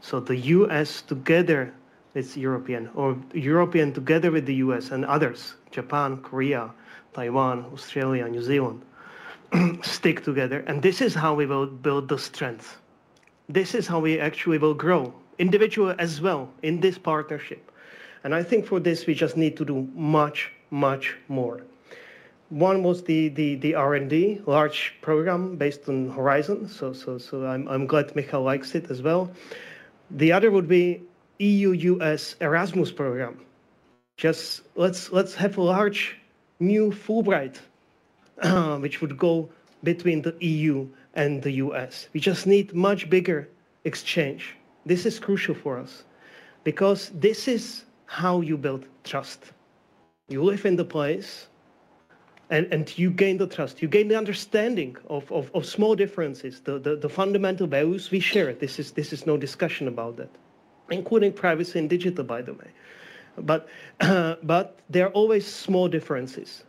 [0.00, 1.72] So the US together
[2.14, 6.70] with European, or European together with the US and others, Japan, Korea,
[7.12, 8.82] Taiwan, Australia, New Zealand,
[9.82, 10.64] stick together.
[10.66, 12.78] And this is how we will build the strength.
[13.48, 17.70] This is how we actually will grow, individual as well, in this partnership.
[18.22, 21.62] And I think for this, we just need to do much, much more.
[22.50, 26.68] One was the, the, the R&D, large program based on Horizon.
[26.68, 29.30] So, so, so I'm, I'm glad Michal likes it as well.
[30.10, 31.02] The other would be
[31.40, 33.40] EU-US Erasmus program.
[34.16, 36.16] Just let's, let's have a large
[36.58, 37.56] new Fulbright
[38.80, 39.48] which would go
[39.82, 42.08] between the EU and the US.
[42.12, 43.48] We just need much bigger
[43.84, 44.56] exchange.
[44.86, 46.04] This is crucial for us
[46.64, 49.52] because this is how you build trust.
[50.28, 51.48] You live in the place
[52.50, 53.80] and, and you gain the trust.
[53.82, 58.20] You gain the understanding of, of, of small differences, the, the, the fundamental values we
[58.20, 58.52] share.
[58.52, 60.30] This is, this is no discussion about that,
[60.90, 62.70] including privacy and digital, by the way.
[63.38, 63.68] But,
[64.00, 66.64] uh, but there are always small differences.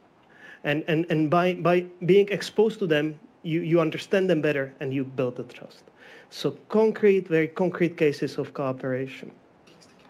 [0.64, 4.94] And, and, and by, by being exposed to them, you, you understand them better and
[4.94, 5.84] you build the trust.
[6.30, 9.32] So concrete, very concrete cases of cooperation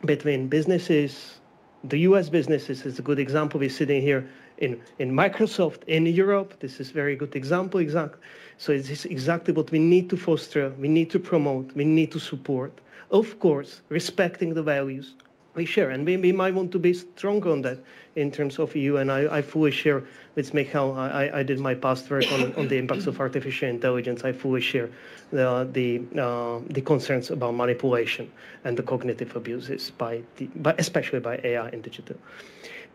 [0.05, 1.39] between businesses,
[1.84, 3.59] the US businesses is a good example.
[3.59, 6.59] We're sitting here in, in Microsoft in Europe.
[6.59, 7.80] This is very good example.
[7.80, 8.16] Exact.
[8.58, 12.20] So it's exactly what we need to foster, we need to promote, we need to
[12.20, 12.72] support.
[13.10, 15.16] Of course, respecting the values
[15.56, 15.89] we share.
[15.89, 17.80] And we, we might want to be stronger on that
[18.16, 18.97] in terms of EU.
[18.97, 20.04] And I, I fully share
[20.36, 20.93] with Michal.
[20.97, 24.24] I, I did my past work on, on the impacts of artificial intelligence.
[24.24, 24.89] I fully share
[25.32, 28.32] the the, uh, the concerns about manipulation
[28.64, 32.16] and the cognitive abuses by, the, by especially by AI and digital.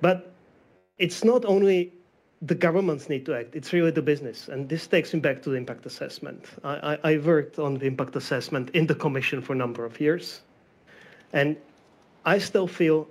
[0.00, 0.32] But
[0.98, 1.92] it's not only
[2.42, 3.56] the governments need to act.
[3.56, 4.48] It's really the business.
[4.48, 6.44] And this takes me back to the impact assessment.
[6.64, 9.98] I, I, I worked on the impact assessment in the commission for a number of
[10.00, 10.42] years.
[11.32, 11.56] And
[12.24, 13.08] I still feel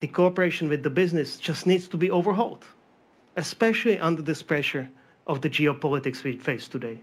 [0.00, 2.64] the cooperation with the business just needs to be overhauled,
[3.36, 4.88] especially under this pressure
[5.26, 6.98] of the geopolitics we face today.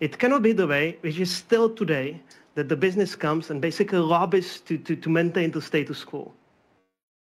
[0.00, 2.20] It cannot be the way, which is still today,
[2.54, 6.32] that the business comes and basically lobbies to, to, to maintain the status quo.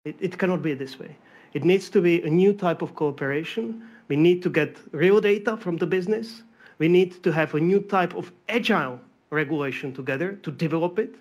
[0.04, 1.16] It, it cannot be this way.
[1.54, 3.84] It needs to be a new type of cooperation.
[4.08, 6.44] We need to get real data from the business.
[6.80, 11.16] We need to have a new type of agile regulation together to develop it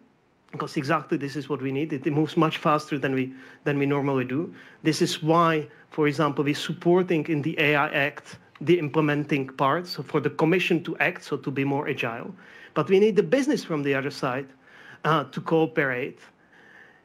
[0.53, 1.93] because exactly this is what we need.
[1.93, 3.33] It, moves much faster than we
[3.64, 4.55] than we normally do.
[4.83, 10.03] This is why, for example, we're supporting in the AI Act the implementing parts so
[10.03, 12.35] for the Commission to act, so to be more agile.
[12.74, 14.47] But we need the business from the other side
[15.05, 16.20] uh, to cooperate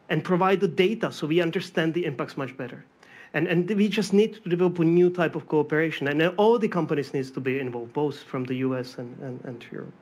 [0.09, 2.85] and provide the data so we understand the impacts much better.
[3.33, 6.07] And, and we just need to develop a new type of cooperation.
[6.07, 9.65] And all the companies needs to be involved, both from the US and, and, and
[9.71, 9.93] Europe.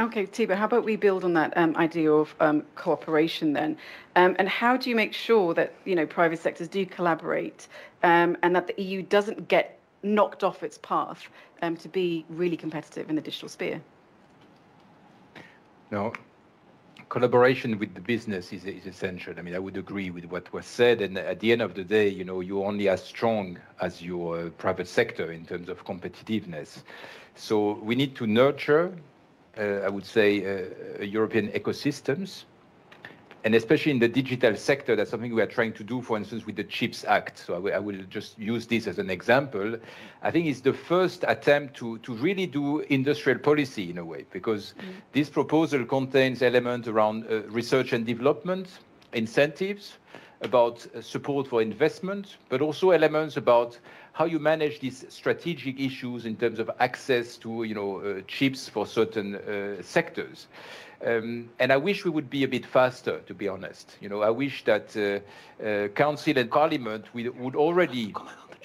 [0.00, 3.76] Okay, Thibaut, how about we build on that um, idea of um, cooperation then?
[4.16, 7.68] Um, and how do you make sure that you know private sectors do collaborate
[8.02, 11.28] um, and that the EU doesn't get knocked off its path
[11.60, 13.82] um, to be really competitive in the digital sphere?
[15.90, 16.14] No,
[17.10, 19.34] collaboration with the business is, is essential.
[19.36, 21.02] I mean, I would agree with what was said.
[21.02, 24.46] And at the end of the day, you know, you're only as strong as your
[24.46, 26.82] uh, private sector in terms of competitiveness.
[27.34, 28.94] So we need to nurture
[29.58, 32.44] uh, I would say, uh, European ecosystems.
[33.42, 36.44] And especially in the digital sector, that's something we are trying to do, for instance,
[36.44, 37.38] with the CHIPS Act.
[37.38, 39.78] So I, will just use this as an example.
[40.22, 44.26] I think it's the first attempt to, to really do industrial policy in a way,
[44.30, 44.92] because mm.
[45.12, 48.80] this proposal contains elements around uh, research and development,
[49.14, 49.96] incentives,
[50.42, 53.78] about uh, support for investment, but also elements about
[54.12, 58.68] how you manage these strategic issues in terms of access to you know uh, chips
[58.68, 60.48] for certain uh, sectors.
[61.04, 63.96] Um, and I wish we would be a bit faster, to be honest.
[64.00, 68.14] You know, I wish that uh, uh Council and Parliament would already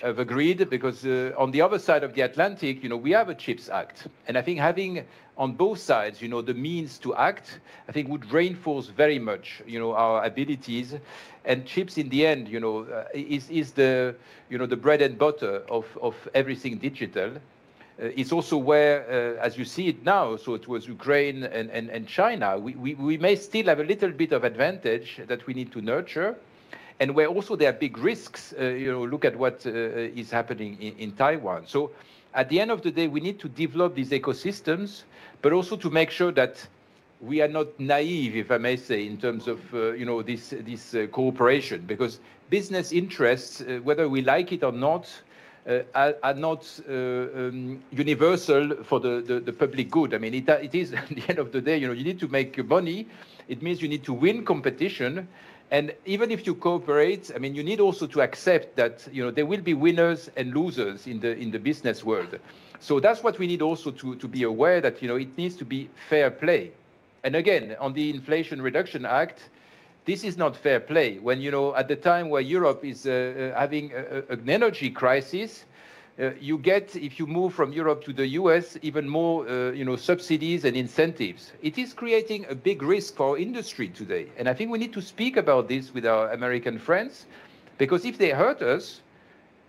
[0.01, 3.29] have agreed because uh, on the other side of the Atlantic, you know, we have
[3.29, 5.05] a CHIPS Act, and I think having
[5.37, 9.61] on both sides, you know, the means to act, I think would reinforce very much,
[9.65, 10.95] you know, our abilities.
[11.43, 14.15] And chips, in the end, you know, uh, is is the,
[14.49, 17.33] you know, the bread and butter of of everything digital.
[17.97, 21.69] Uh, it's also where, uh, as you see it now, so it was Ukraine and,
[21.69, 25.45] and, and China, we, we, we may still have a little bit of advantage that
[25.47, 26.35] we need to nurture
[26.99, 28.53] and where also there are big risks.
[28.59, 31.67] Uh, you know, look at what uh, is happening in, in, Taiwan.
[31.67, 31.91] So
[32.33, 35.03] at the end of the day, we need to develop these ecosystems,
[35.41, 36.65] but also to make sure that
[37.21, 40.53] we are not naive, if I may say, in terms of uh, you know this
[40.65, 42.19] this uh, cooperation, because
[42.49, 45.09] business interests, whether we like it or not,
[45.67, 50.13] are, are, not uh, um, universal for the, the, the, public good.
[50.13, 52.19] I mean, it, it is at the end of the day, you know, you need
[52.19, 53.07] to make money.
[53.47, 55.27] It means you need to win competition,
[55.71, 59.31] and even if you cooperate, I mean, you need also to accept that you know
[59.31, 62.39] there will be winners and losers in the in the business world.
[62.79, 65.55] So that's what we need also to to be aware that you know it needs
[65.57, 66.71] to be fair play.
[67.23, 69.49] And again, on the Inflation Reduction Act,
[70.05, 71.17] this is not fair play.
[71.19, 74.49] When you know at the time where Europe is uh, uh having a, a, an
[74.49, 75.65] energy crisis,
[76.17, 79.83] uh, you get, if you move from Europe to the US, even more uh, you
[79.83, 81.51] know, subsidies and incentives.
[81.61, 84.27] It is creating a big risk for industry today.
[84.37, 87.25] And I think we need to speak about this with our American friends,
[87.77, 89.01] because if they hurt us,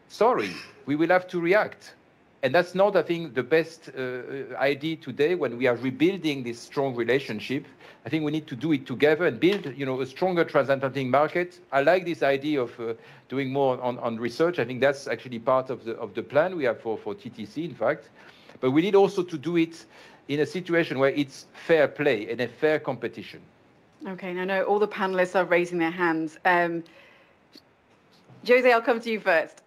[0.09, 0.53] sorry,
[0.87, 1.96] we will have to react.
[2.47, 6.61] And that's not, I think, the best uh, idea today when we are rebuilding this
[6.61, 7.67] strong relationship
[8.07, 11.09] I think we need to do it together and build, you know, a stronger transatlantic
[11.09, 11.59] market.
[11.73, 12.95] I like this idea of uh,
[13.29, 14.61] doing more on, on research.
[14.61, 17.65] I think that's actually part of the of the plan we have for, for TTC,
[17.65, 18.11] in fact.
[18.61, 19.85] But we need also to do it
[20.29, 23.41] in a situation where it's fair play and a fair competition.
[24.07, 26.39] Okay, now know all the panelists are raising their hands.
[26.45, 26.85] Um,
[28.47, 29.63] Jose, I'll come to you first.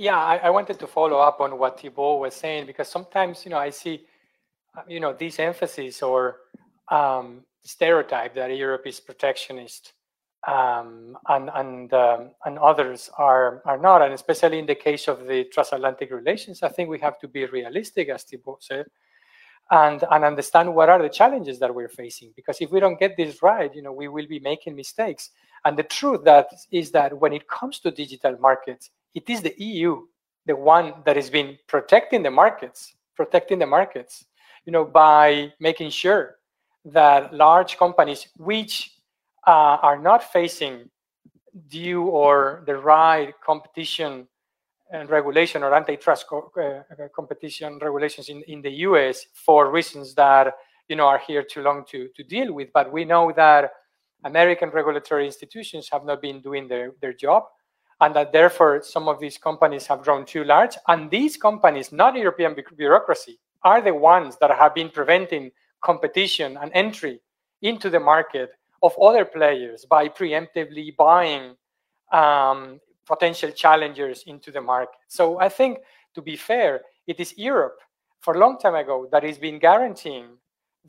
[0.00, 3.50] Yeah, I, I, wanted to follow up on what Thibaut was saying because sometimes, you
[3.50, 4.06] know, I see
[4.74, 6.38] uh, you know, this emphasis or
[6.90, 9.92] um, stereotype that Europe is protectionist
[10.48, 15.26] um, and and um, and others are are not, and especially in the case of
[15.26, 18.86] the transatlantic relations, I think we have to be realistic, as Thibaut said,
[19.70, 22.32] and and understand what are the challenges that we're facing.
[22.34, 25.28] Because if we don't get this right, you know, we will be making mistakes.
[25.66, 29.54] And the truth that is that when it comes to digital markets, it is the
[29.58, 30.02] EU,
[30.46, 34.24] the one that has been protecting the markets, protecting the markets
[34.64, 36.36] you know, by making sure
[36.84, 38.92] that large companies which
[39.46, 40.88] uh, are not facing
[41.68, 44.26] due or the right competition
[44.92, 50.54] and regulation or antitrust co uh, competition regulations in, in the US for reasons that
[50.88, 52.68] you know are here too long to, to deal with.
[52.72, 53.72] But we know that
[54.24, 57.44] American regulatory institutions have not been doing their, their job
[58.00, 60.76] and that therefore some of these companies have grown too large.
[60.88, 65.50] And these companies, not European bureaucracy, are the ones that have been preventing
[65.82, 67.20] competition and entry
[67.62, 68.50] into the market
[68.82, 71.54] of other players by preemptively buying
[72.12, 74.96] um, potential challengers into the market.
[75.08, 75.78] So I think,
[76.14, 77.78] to be fair, it is Europe
[78.20, 80.38] for a long time ago that has been guaranteeing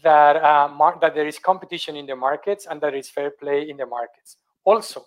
[0.04, 0.70] that uh,
[1.02, 4.38] that there is competition in the markets and there is fair play in the markets.
[4.64, 5.06] Also,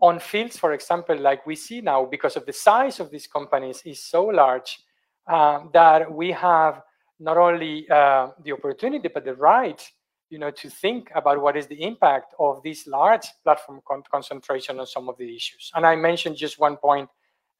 [0.00, 3.82] on fields, for example, like we see now, because of the size of these companies
[3.84, 4.78] is so large,
[5.26, 6.82] um, that we have
[7.20, 9.90] not only uh, the opportunity but the right
[10.30, 14.80] you know to think about what is the impact of this large platform con concentration
[14.80, 15.70] on some of the issues.
[15.74, 17.08] And i mentioned just one point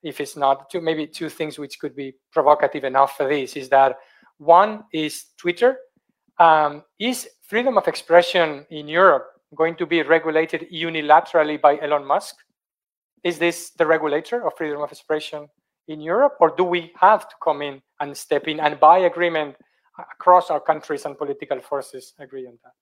[0.03, 3.69] if it's not two maybe two things which could be provocative enough for this is
[3.69, 3.97] that
[4.39, 5.79] one is twitter
[6.39, 12.35] um, is freedom of expression in europe going to be regulated unilaterally by elon musk
[13.25, 15.49] is this the regulator of freedom of expression
[15.89, 19.57] in Europe, or do we have to come in and step in and by agreement
[20.13, 22.73] across our countries and political forces agree on that?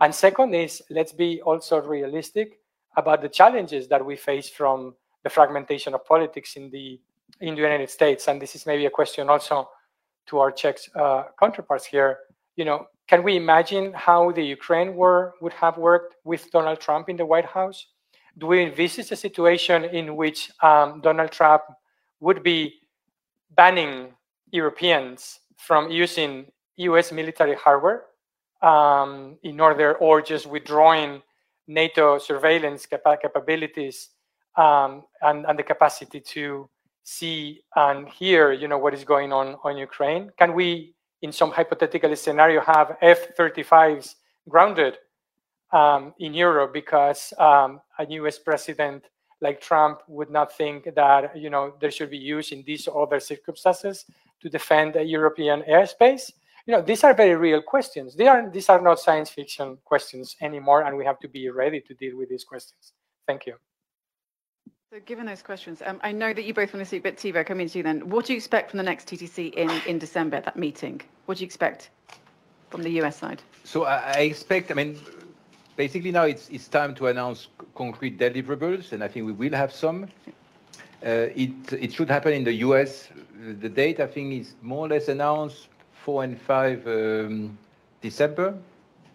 [0.00, 2.58] And second is let's be also realistic
[2.96, 7.00] about the challenges that we face from the fragmentation of politics in the
[7.40, 8.26] in the United States.
[8.28, 9.68] And this is maybe a question also
[10.26, 12.18] to our Czech uh, counterparts here.
[12.56, 17.08] You know, can we imagine how the Ukraine war would have worked with Donald Trump
[17.08, 17.78] in the White House?
[18.38, 21.62] Do we envisage a situation in which um, Donald Trump
[22.20, 22.74] would be
[23.56, 24.14] banning
[24.52, 26.46] Europeans from using
[26.76, 28.04] US military hardware
[28.62, 31.20] um, in order, or just withdrawing
[31.66, 34.10] NATO surveillance capa capabilities
[34.56, 36.70] um, and, and the capacity to
[37.02, 40.30] see and hear, you know, what is going on on Ukraine?
[40.38, 44.14] Can we, in some hypothetical scenario, have F-35s
[44.48, 44.98] grounded
[45.72, 48.38] um, in Europe because um, a U.S.
[48.38, 49.04] president
[49.40, 53.20] like Trump would not think that you know there should be use in these other
[53.20, 54.04] circumstances
[54.40, 56.32] to defend a European airspace.
[56.66, 58.14] You know, these are very real questions.
[58.14, 61.80] They are these are not science fiction questions anymore, and we have to be ready
[61.80, 62.92] to deal with these questions.
[63.26, 63.54] Thank you.
[64.92, 67.46] So given those questions, um, I know that you both want to speak, but Thibaut,
[67.46, 68.08] coming to you then.
[68.08, 71.00] What do you expect from the next TTC in, in December, that meeting?
[71.26, 71.90] What do you expect
[72.70, 73.40] from the US side?
[73.62, 74.98] So I, I expect, I mean,
[75.76, 79.72] basically now it's, it's time to announce concrete deliverables, and I think we will have
[79.72, 80.08] some.
[81.06, 83.10] Uh, it, it should happen in the US.
[83.60, 85.68] The date, I think, is more or less announced
[86.02, 87.58] 4 and 5 um,
[88.00, 88.58] December.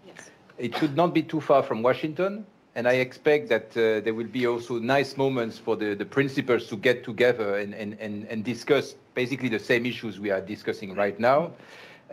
[0.07, 0.30] Yes.
[0.57, 2.45] It should not be too far from Washington.
[2.76, 6.67] And I expect that uh, there will be also nice moments for the, the principals
[6.67, 10.93] to get together and, and, and, and discuss basically the same issues we are discussing
[10.93, 11.53] right now.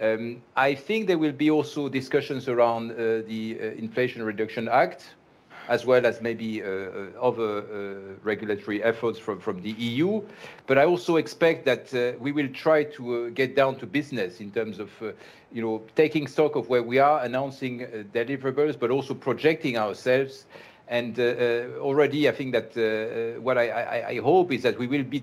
[0.00, 5.14] Um, I think there will be also discussions around uh, the uh, Inflation Reduction Act,
[5.68, 10.22] as well as maybe uh, uh other uh, regulatory efforts from, the EU.
[10.66, 14.40] But I also expect that uh, we will try to uh, get down to business
[14.40, 15.12] in terms of, uh,
[15.52, 17.80] you know, taking stock of where we are, announcing
[18.12, 20.46] deliverables, but also projecting ourselves.
[20.88, 21.18] And
[21.78, 25.20] already, I think that what I, hope is that we will be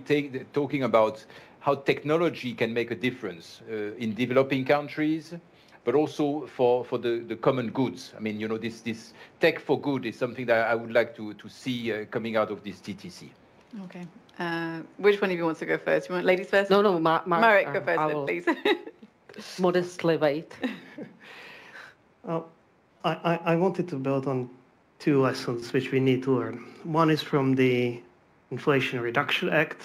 [0.51, 1.23] talking about
[1.59, 3.61] how technology can make a difference
[3.99, 5.35] in developing countries,
[5.83, 8.13] but also for, for the, the common goods.
[8.15, 11.15] I mean, you know, this, this tech for good is something that I would like
[11.15, 13.29] to, to see uh, coming out of this TTC.
[13.85, 14.05] Okay.
[14.37, 16.09] Uh, which one of you wants to go first?
[16.09, 16.69] You want ladies first?
[16.69, 18.79] No, no, Mar Mar Marek, go uh, first, then, please.
[19.59, 20.53] modestly wait.
[22.27, 22.41] uh,
[23.03, 24.49] I, I wanted to build on
[24.99, 26.57] two lessons which we need to learn.
[26.83, 28.01] One is from the
[28.51, 29.83] Inflation Reduction Act,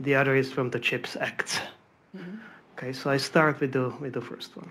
[0.00, 1.62] the other is from the CHIPS Act.
[2.16, 2.36] Mm-hmm.
[2.76, 4.70] Okay, so I start with the with the first one.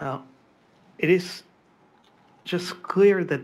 [0.00, 0.18] Uh,
[0.98, 1.42] it is
[2.44, 3.40] just clear that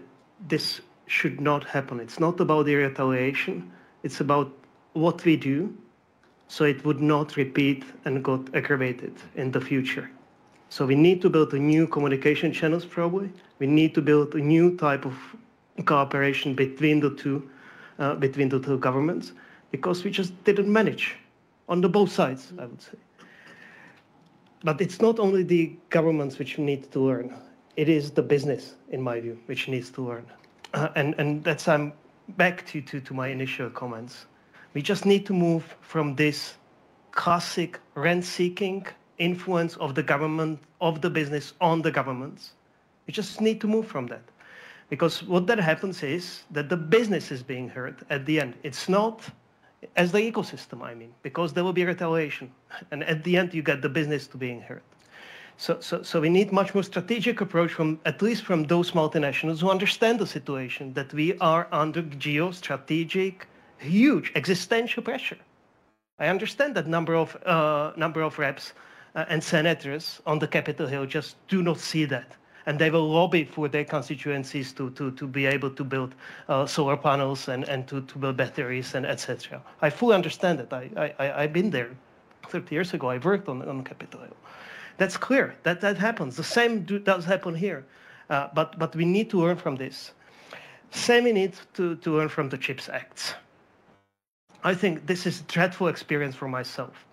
[0.48, 2.00] this should not happen.
[2.00, 3.70] It's not about the retaliation.
[4.02, 4.52] It's about
[4.92, 5.74] what we do
[6.48, 10.10] so it would not repeat and got aggravated in the future.
[10.68, 13.30] So we need to build a new communication channels probably.
[13.58, 15.14] We need to build a new type of
[15.84, 17.48] cooperation between the two,
[17.98, 19.32] uh, between the two governments
[19.70, 21.16] because we just didn't manage
[21.68, 22.98] on the both sides, I would say.
[24.64, 27.34] But it's not only the governments which need to learn.
[27.76, 30.26] It is the business, in my view, which needs to learn.
[30.72, 31.92] Uh, and, and that's I'm
[32.30, 34.26] back to, to, to my initial comments.
[34.72, 36.54] We just need to move from this
[37.12, 38.86] classic rent-seeking
[39.18, 42.52] influence of the government, of the business on the governments.
[43.06, 44.22] We just need to move from that.
[44.88, 48.54] Because what that happens is that the business is being hurt at the end.
[48.62, 49.22] It's not
[49.96, 52.52] as the ecosystem, I mean, because there will be retaliation.
[52.90, 54.82] And at the end, you get the business to being hurt.
[55.56, 59.60] So, so, so we need much more strategic approach from at least from those multinationals
[59.60, 63.42] who understand the situation that we are under geostrategic,
[63.78, 65.38] huge existential pressure.
[66.18, 68.72] I understand that number of uh, number of reps
[69.14, 72.36] uh, and senators on the Capitol Hill just do not see that
[72.66, 76.14] and they will lobby for their constituencies to, to, to be able to build
[76.48, 79.60] uh, solar panels and, and to, to build batteries and etc.
[79.82, 80.72] I fully understand it.
[80.72, 81.90] I, I, I've been there
[82.48, 83.10] 30 years ago.
[83.10, 84.36] I worked on, on Capitol Hill.
[84.96, 85.54] That's clear.
[85.64, 86.36] That, that happens.
[86.36, 87.84] The same do, does happen here.
[88.30, 90.12] Uh, but, but we need to learn from this.
[90.90, 93.34] Same we need to, to learn from the CHIPS Acts.
[94.62, 97.04] I think this is a dreadful experience for myself.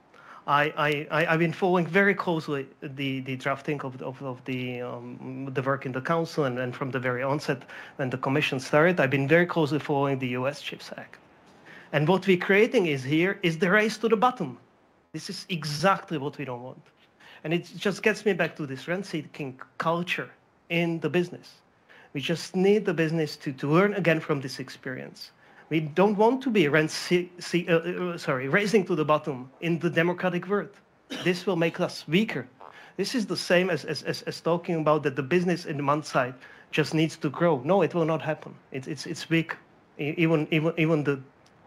[0.47, 5.49] I, I, I've been following very closely the, the drafting of, of, of the, um,
[5.53, 7.61] the work in the Council and, and from the very onset
[7.97, 11.17] when the Commission started, I've been very closely following the US CHIPS Act.
[11.93, 14.57] And what we're creating is here is the race to the bottom.
[15.13, 16.81] This is exactly what we don't want.
[17.43, 20.29] And it just gets me back to this rent-seeking culture
[20.69, 21.55] in the business.
[22.13, 25.31] We just need the business to, to learn again from this experience.
[25.71, 30.49] We don't want to be uh, uh, sorry, racing to the bottom in the democratic
[30.49, 30.71] world.
[31.23, 32.45] This will make us weaker.
[32.97, 35.83] This is the same as, as, as, as talking about that the business in the
[35.83, 36.33] one side
[36.71, 37.61] just needs to grow.
[37.63, 38.53] No, it will not happen.
[38.73, 39.55] It's, it's, it's weak.
[39.97, 41.21] Even, even, even the,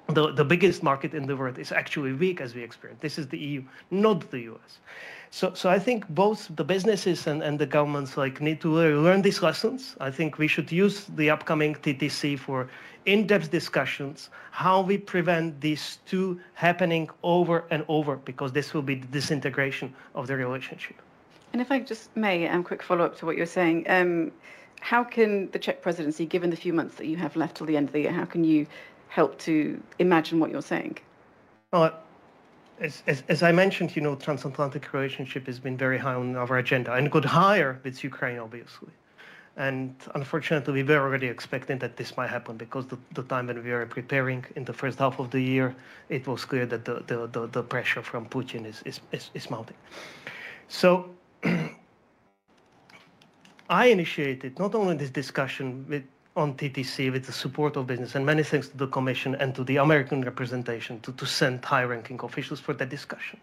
[0.09, 3.01] the, the biggest market in the world is actually weak as we experience.
[3.01, 4.81] This is the EU, not the US.
[5.31, 9.23] So, so I think both the businesses and, and the governments like need to learn
[9.23, 9.97] these lessons.
[9.99, 12.69] I think we should use the upcoming TTC for
[13.07, 18.97] in-depth discussions, how we prevent these two happening over and over, because this will be
[18.97, 20.97] the disintegration of the relationship.
[21.53, 24.33] And if I just may, a um, quick follow-up to what you're saying, um,
[24.81, 27.77] how can the Czech presidency, given the few months that you have left till the
[27.77, 28.67] end of the year, how can you
[29.09, 30.99] help to imagine what you're saying?
[31.73, 31.95] Well,
[32.81, 36.59] as, as, as, I mentioned, you know, transatlantic relationship has been very high on our
[36.59, 38.91] agenda and got higher with Ukraine, obviously.
[39.57, 43.63] And unfortunately, we were already expecting that this might happen because the, the time when
[43.63, 45.77] we were preparing in the first half of the year,
[46.09, 49.51] it was clear that the, the, the, the pressure from Putin is, is, is, is
[49.51, 49.77] mounting.
[50.67, 51.11] So
[53.71, 56.03] I initiated not only this discussion with
[56.37, 59.63] on TTC with the support of business and many thanks to the Commission and to
[59.63, 63.39] the American representation to, to send high-ranking officials for that discussion.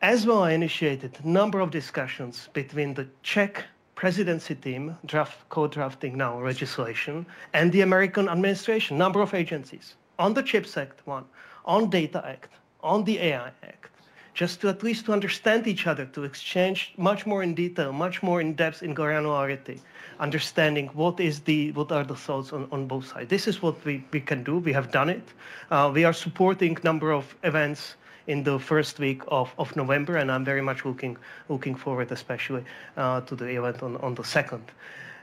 [0.00, 3.64] As well, I initiated a number of discussions between the Czech
[3.96, 10.42] presidency team, draft, co-drafting now legislation, and the American administration, number of agencies, on the
[10.42, 11.24] CHIPS Act one,
[11.64, 12.52] on Data Act,
[12.82, 13.90] on the AI Act,
[14.34, 18.22] just to at least to understand each other, to exchange much more in detail, much
[18.22, 19.80] more in depth, in granularity,
[20.20, 23.30] understanding what is the what are the thoughts on, on both sides.
[23.30, 24.58] This is what we, we can do.
[24.58, 25.26] We have done it.
[25.70, 27.96] Uh, we are supporting number of events
[28.26, 31.16] in the first week of, of November, and I'm very much looking
[31.48, 32.64] looking forward, especially
[32.96, 34.64] uh, to the event on, on the second.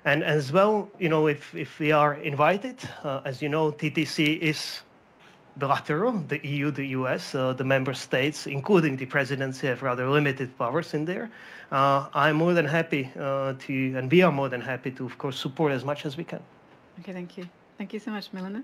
[0.05, 4.39] And as well, you know, if, if we are invited, uh, as you know, TTC
[4.39, 4.81] is
[5.55, 6.13] bilateral.
[6.27, 10.93] The EU, the US, uh, the member states, including the presidency, have rather limited powers
[10.93, 11.29] in there.
[11.71, 15.17] Uh, I'm more than happy uh, to, and we are more than happy to, of
[15.17, 16.41] course, support as much as we can.
[16.99, 17.47] Okay, thank you.
[17.77, 18.63] Thank you so much, Milena.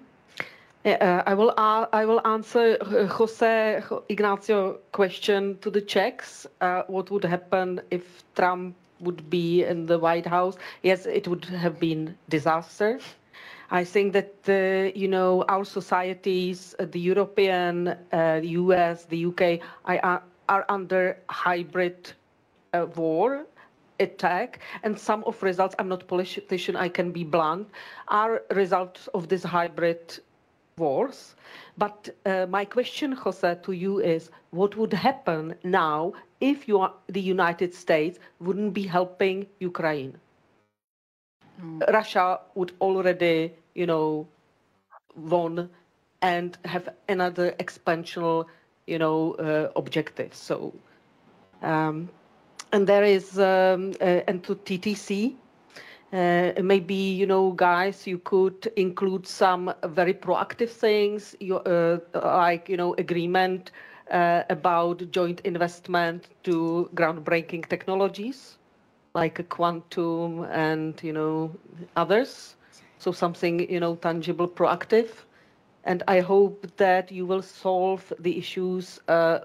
[0.86, 2.78] Uh, I will uh, I will answer
[3.10, 6.48] Jose Ignacio question to the Czechs.
[6.62, 10.56] Uh, what would happen if Trump would be in the White House?
[10.82, 13.00] Yes, it would have been disaster.
[13.72, 19.26] I think that uh, you know our societies, uh, the European, uh, the US, the
[19.26, 22.14] UK, are, are under hybrid
[22.74, 23.46] uh, war
[24.00, 25.76] attack, and some of results.
[25.78, 26.78] I'm not politician.
[26.78, 27.68] I can be blunt.
[28.08, 30.20] Are results of this hybrid
[30.80, 31.36] wars.
[31.78, 36.94] But uh, my question, Jose, to you is: What would happen now if you are,
[37.08, 40.18] the United States wouldn't be helping Ukraine?
[41.62, 41.94] Mm.
[41.94, 44.28] Russia would already, you know,
[45.16, 45.70] won
[46.22, 48.46] and have another expansional,
[48.88, 50.34] you know, uh, objective.
[50.34, 50.74] So,
[51.62, 52.10] um,
[52.72, 55.36] and there is, um, uh, and to TTC,
[56.14, 62.70] uh, maybe you know, guys, you could include some very proactive things, you, uh, like
[62.70, 63.72] you know, agreement
[64.12, 68.58] uh, about joint investment to groundbreaking technologies
[69.14, 71.52] like quantum and you know
[71.96, 72.56] others.
[72.98, 75.26] So something you know tangible proactive.
[75.84, 79.40] And i hope that you will solve the issues uh,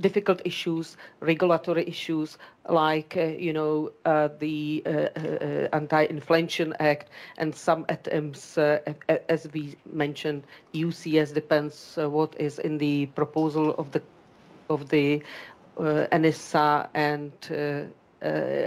[0.00, 2.38] difficult issues regulatory issues
[2.68, 7.08] like uh, you know uh, the uh, uh, anti-inflation act
[7.38, 8.78] and some attempts uh,
[9.28, 10.44] as we mentioned
[10.74, 14.02] ucs depends what is in the proposal of the
[14.68, 15.22] of the
[15.78, 17.32] NSA and
[18.22, 18.26] uh,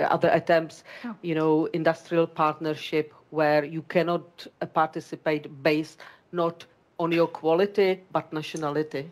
[0.09, 1.15] other attempts, oh.
[1.21, 5.99] you know, industrial partnership where you cannot uh, participate based
[6.31, 6.65] not
[6.99, 9.11] on your quality but nationality.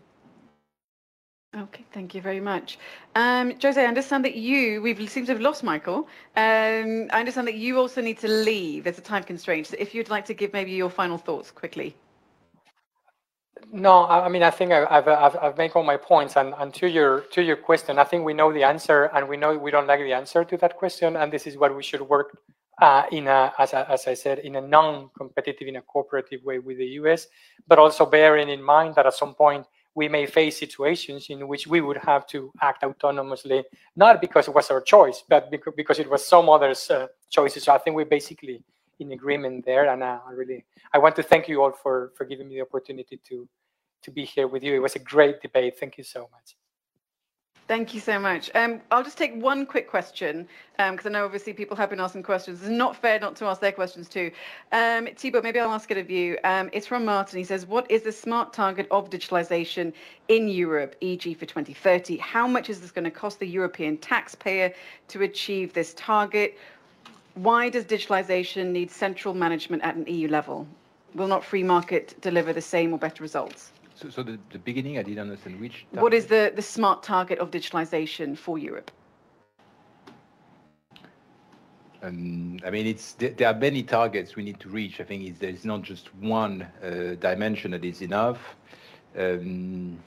[1.57, 2.77] Okay, thank you very much.
[3.15, 6.07] Um, Jose, I understand that you, we seem to have lost Michael.
[6.37, 8.83] Um, I understand that you also need to leave.
[8.83, 9.65] There's a time constraint.
[9.65, 11.95] So if you'd like to give maybe your final thoughts quickly.
[13.71, 16.37] No, I mean, I think I've, I've, I've made all my points.
[16.37, 19.35] And, and to your to your question, I think we know the answer, and we
[19.35, 21.15] know we don't like the answer to that question.
[21.15, 22.37] And this is what we should work
[22.81, 26.59] uh, in a, as, a, as I said, in a non-competitive, in a cooperative way
[26.59, 27.27] with the US,
[27.67, 29.65] but also bearing in mind that at some point
[29.95, 33.63] we may face situations in which we would have to act autonomously,
[33.95, 37.63] not because it was our choice, but because it was some others' uh, choices.
[37.63, 38.63] So I think we're basically
[38.99, 39.89] in agreement there.
[39.89, 42.61] And uh, I really, I want to thank you all for for giving me the
[42.61, 43.47] opportunity to
[44.03, 44.73] to be here with you.
[44.75, 45.79] It was a great debate.
[45.79, 46.55] Thank you so much.
[47.69, 48.49] Thank you so much.
[48.55, 51.99] Um, I'll just take one quick question because um, I know obviously people have been
[51.99, 52.61] asking questions.
[52.61, 54.31] It's not fair not to ask their questions too.
[54.71, 56.39] Um, Thibaut, maybe I'll ask it of you.
[56.43, 57.37] Um, it's from Martin.
[57.37, 59.93] He says, "What is the smart target of digitalization
[60.29, 62.17] in Europe, e.g., for 2030?
[62.17, 64.73] How much is this going to cost the European taxpayer
[65.09, 66.57] to achieve this target?
[67.35, 70.67] Why does digitalization need central management at an EU level?
[71.13, 74.97] Will not free market deliver the same or better results?" So, so the, the beginning,
[74.97, 75.85] I didn't understand which.
[75.91, 76.01] Target?
[76.03, 78.91] What is the, the smart target of digitalization for Europe?
[82.01, 85.01] Um, I mean, it's there are many targets we need to reach.
[85.01, 88.55] I think there's not just one uh, dimension that is enough.
[89.17, 89.99] Um,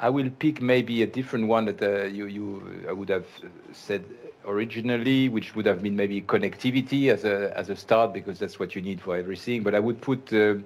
[0.00, 3.26] I will pick maybe a different one that uh, you, you I would have
[3.72, 4.04] said
[4.44, 8.74] originally, which would have been maybe connectivity as a as a start because that's what
[8.74, 9.62] you need for everything.
[9.62, 10.56] But I would put uh,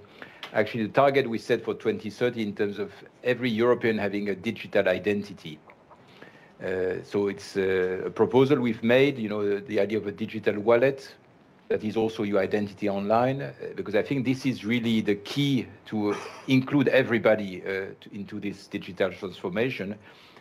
[0.52, 2.92] actually the target we set for 2030 in terms of
[3.24, 5.58] every European having a digital identity.
[6.62, 10.12] Uh, so it's uh, a proposal we've made, you know, the, the, idea of a
[10.12, 11.14] digital wallet
[11.68, 15.66] that is also your identity online, uh, because I think this is really the key
[15.86, 16.16] to
[16.48, 19.96] include everybody uh, to, into this digital transformation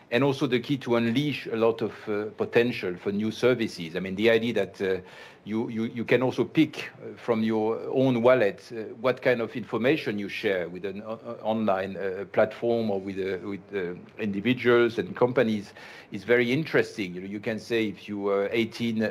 [0.09, 3.95] and also the key to unleash a lot of uh, potential for new services.
[3.95, 5.01] I mean, the idea that uh,
[5.47, 9.55] you, you, you can also pick uh, from your own wallet uh, what kind of
[9.55, 14.97] information you share with an uh, uh online uh, platform or with, uh, with individuals
[14.97, 15.73] and companies
[16.11, 17.13] is very interesting.
[17.13, 19.03] You, know, you can say if you are 18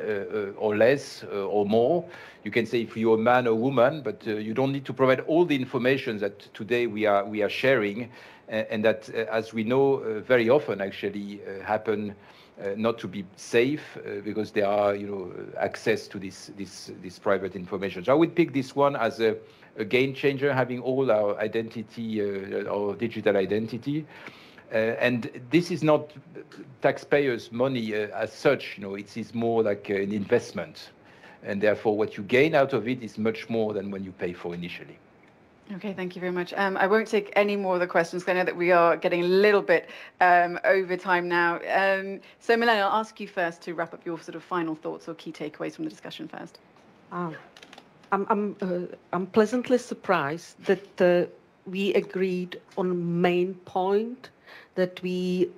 [0.57, 2.05] or less or more,
[2.45, 5.21] you can say if you're a man or woman, but you don't need to provide
[5.21, 8.11] all the information that today we are, we are sharing
[8.49, 12.15] and that, uh, as we know, very often actually happen
[12.77, 17.55] not to be safe because there are, you know, access to this this this private
[17.55, 18.05] information.
[18.05, 19.37] So I would pick this one as a,
[19.77, 22.21] a game changer, having all our identity,
[22.67, 24.07] our digital identity.
[24.73, 26.13] Uh, and this is not
[26.83, 28.77] taxpayers' money uh, as such.
[28.77, 30.91] You know, it is more like an investment,
[31.45, 34.33] and therefore, what you gain out of it is much more than when you pay
[34.33, 34.99] for initially.
[35.75, 36.55] Okay, thank you very much.
[36.55, 38.97] Um, I won't take any more of the questions because I know that we are
[38.97, 39.91] getting a little bit
[40.21, 41.57] um, over time now.
[41.69, 45.09] Um, so, Milena, I'll ask you first to wrap up your sort of final thoughts
[45.09, 46.61] or key takeaways from the discussion first.
[47.11, 47.35] Um,
[48.13, 51.29] I'm, I'm, uh, I'm pleasantly surprised that uh,
[51.69, 54.31] we agreed on main point
[54.77, 55.51] that we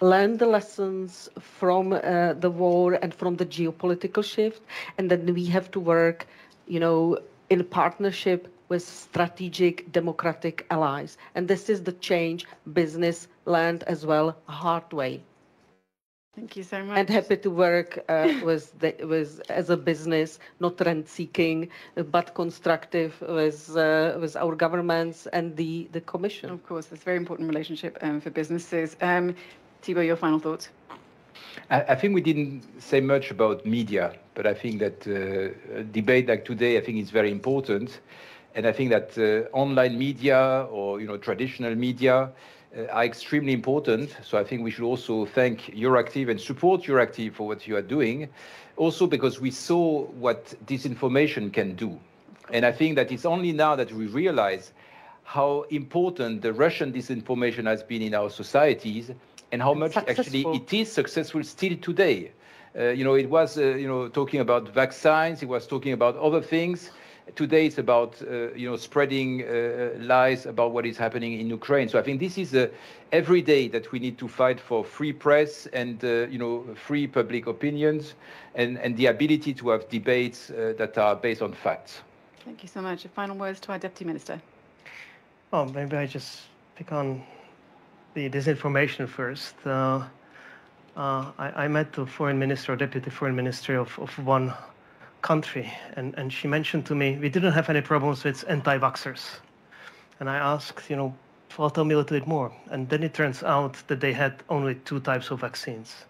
[0.00, 4.62] learned the lessons from uh, the war and from the geopolitical shift,
[4.98, 6.26] and that we have to work,
[6.66, 7.18] you know,
[7.48, 11.18] in partnership with strategic democratic allies.
[11.34, 15.22] And this is the change business learned as well hard way.
[16.36, 16.98] Thank you so much.
[16.98, 21.70] And happy to work uh, with, the, with as a business, not rent seeking,
[22.10, 26.50] but constructive with uh, with our governments and the the commission.
[26.50, 28.96] Of course, it's a very important relationship um, for businesses.
[29.00, 29.34] Um,
[29.80, 30.68] Thibaut, your final thoughts.
[31.70, 35.84] I, I, think we didn't say much about media, but I think that uh, a
[35.84, 38.00] debate like today, I think is very important.
[38.56, 42.30] And I think that uh, online media or you know traditional media
[42.76, 44.16] uh, are extremely important.
[44.24, 47.82] So I think we should also thank Euractiv and support Euractiv for what you are
[47.82, 48.28] doing.
[48.78, 52.00] Also because we saw what disinformation can do.
[52.50, 54.72] And I think that it's only now that we realize
[55.24, 59.10] how important the Russian disinformation has been in our societies
[59.52, 60.22] and how much successful.
[60.22, 62.32] actually it is successful still today.
[62.78, 66.16] Uh, you know, it was, uh, you know, talking about vaccines, it was talking about
[66.16, 66.90] other things.
[67.34, 71.88] Today it's about uh, you know spreading uh, lies about what is happening in Ukraine.
[71.88, 72.68] So I think this is uh,
[73.10, 77.06] every day that we need to fight for free press and uh, you know free
[77.08, 78.14] public opinions
[78.54, 82.02] and, and the ability to have debates uh, that are based on facts.
[82.44, 83.04] Thank you so much.
[83.14, 84.40] Final words to our Deputy Minister.
[85.52, 86.42] Oh, maybe I just
[86.76, 87.24] pick on
[88.14, 89.54] the disinformation first.
[89.64, 90.04] Uh,
[90.96, 94.54] I, I, met the foreign minister or deputy foreign minister of, of one
[95.22, 95.72] country.
[95.94, 99.40] And, and she mentioned to me, we didn't have any problems with anti-vaxxers.
[100.20, 101.14] And I asked, you know,
[101.58, 102.52] well, tell me a little bit more.
[102.70, 106.04] And then it turns out that they had only two types of vaccines,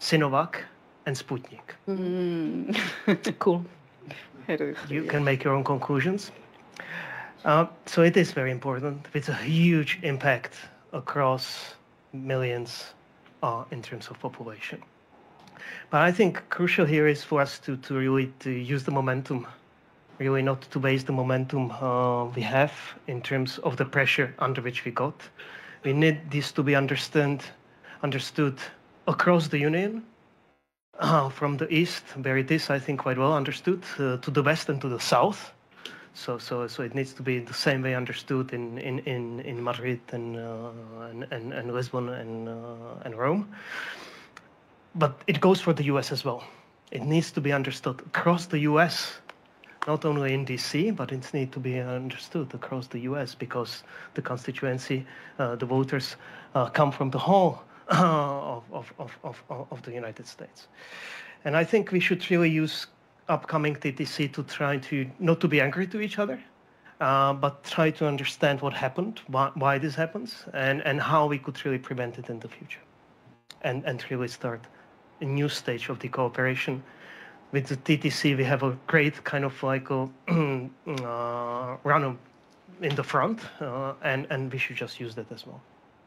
[0.00, 0.62] Sinovac
[1.06, 1.74] and Sputnik.
[1.88, 3.38] Mm.
[3.38, 3.64] cool.
[4.88, 6.30] You can make your own conclusions.
[7.44, 9.06] Uh, so it is very important.
[9.14, 10.54] It's a huge impact
[10.92, 11.74] across
[12.12, 12.94] millions
[13.42, 14.82] uh, in terms of population.
[15.90, 19.46] But I think crucial here is for us to, to really to use the momentum,
[20.18, 22.72] really not to waste the momentum uh, we have
[23.06, 25.28] in terms of the pressure under which we got,
[25.84, 27.40] We need this to be understood,
[28.02, 28.58] understood
[29.06, 30.04] across the Union,
[30.98, 34.42] uh, from the east, where it is, I think, quite well understood, uh, to the
[34.42, 35.52] west and to the south.
[36.14, 39.62] So, so, so it needs to be the same way understood in in in, in
[39.62, 40.70] Madrid and, uh,
[41.10, 43.48] and, and and Lisbon and uh, and Rome.
[44.98, 46.12] But it goes for the U.S.
[46.12, 46.44] as well.
[46.90, 49.20] It needs to be understood across the U.S
[49.88, 53.82] not only in DC, but it needs to be understood across the US because
[54.14, 55.06] the constituency,
[55.38, 56.16] uh, the voters
[56.54, 60.68] uh, come from the whole of, of, of, of, the United States.
[61.44, 62.86] And I think we should really use
[63.28, 66.38] upcoming TTC to try to not to be angry to each other,
[67.00, 71.38] uh, but try to understand what happened, why, why this happens, and, and how we
[71.38, 72.80] could really prevent it in the future.
[73.62, 74.60] And, and really start
[75.20, 76.82] a new stage of the cooperation
[77.52, 82.16] with the TTC, we have a great kind of like a uh, runner
[82.82, 85.60] in the front, uh, and and we should just use that as well.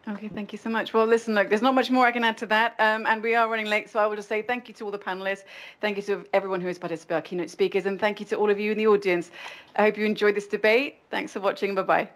[0.08, 0.94] Okay, thank you so much.
[0.94, 3.36] Well, listen, look, there's not much more I can add to that, um, and we
[3.36, 5.44] are running late, so I will just say thank you to all the panelists,
[5.80, 8.50] thank you to everyone who has participated, our keynote speakers, and thank you to all
[8.50, 9.30] of you in the audience.
[9.76, 10.98] I hope you enjoyed this debate.
[11.12, 11.76] Thanks for watching.
[11.76, 12.10] Bye bye.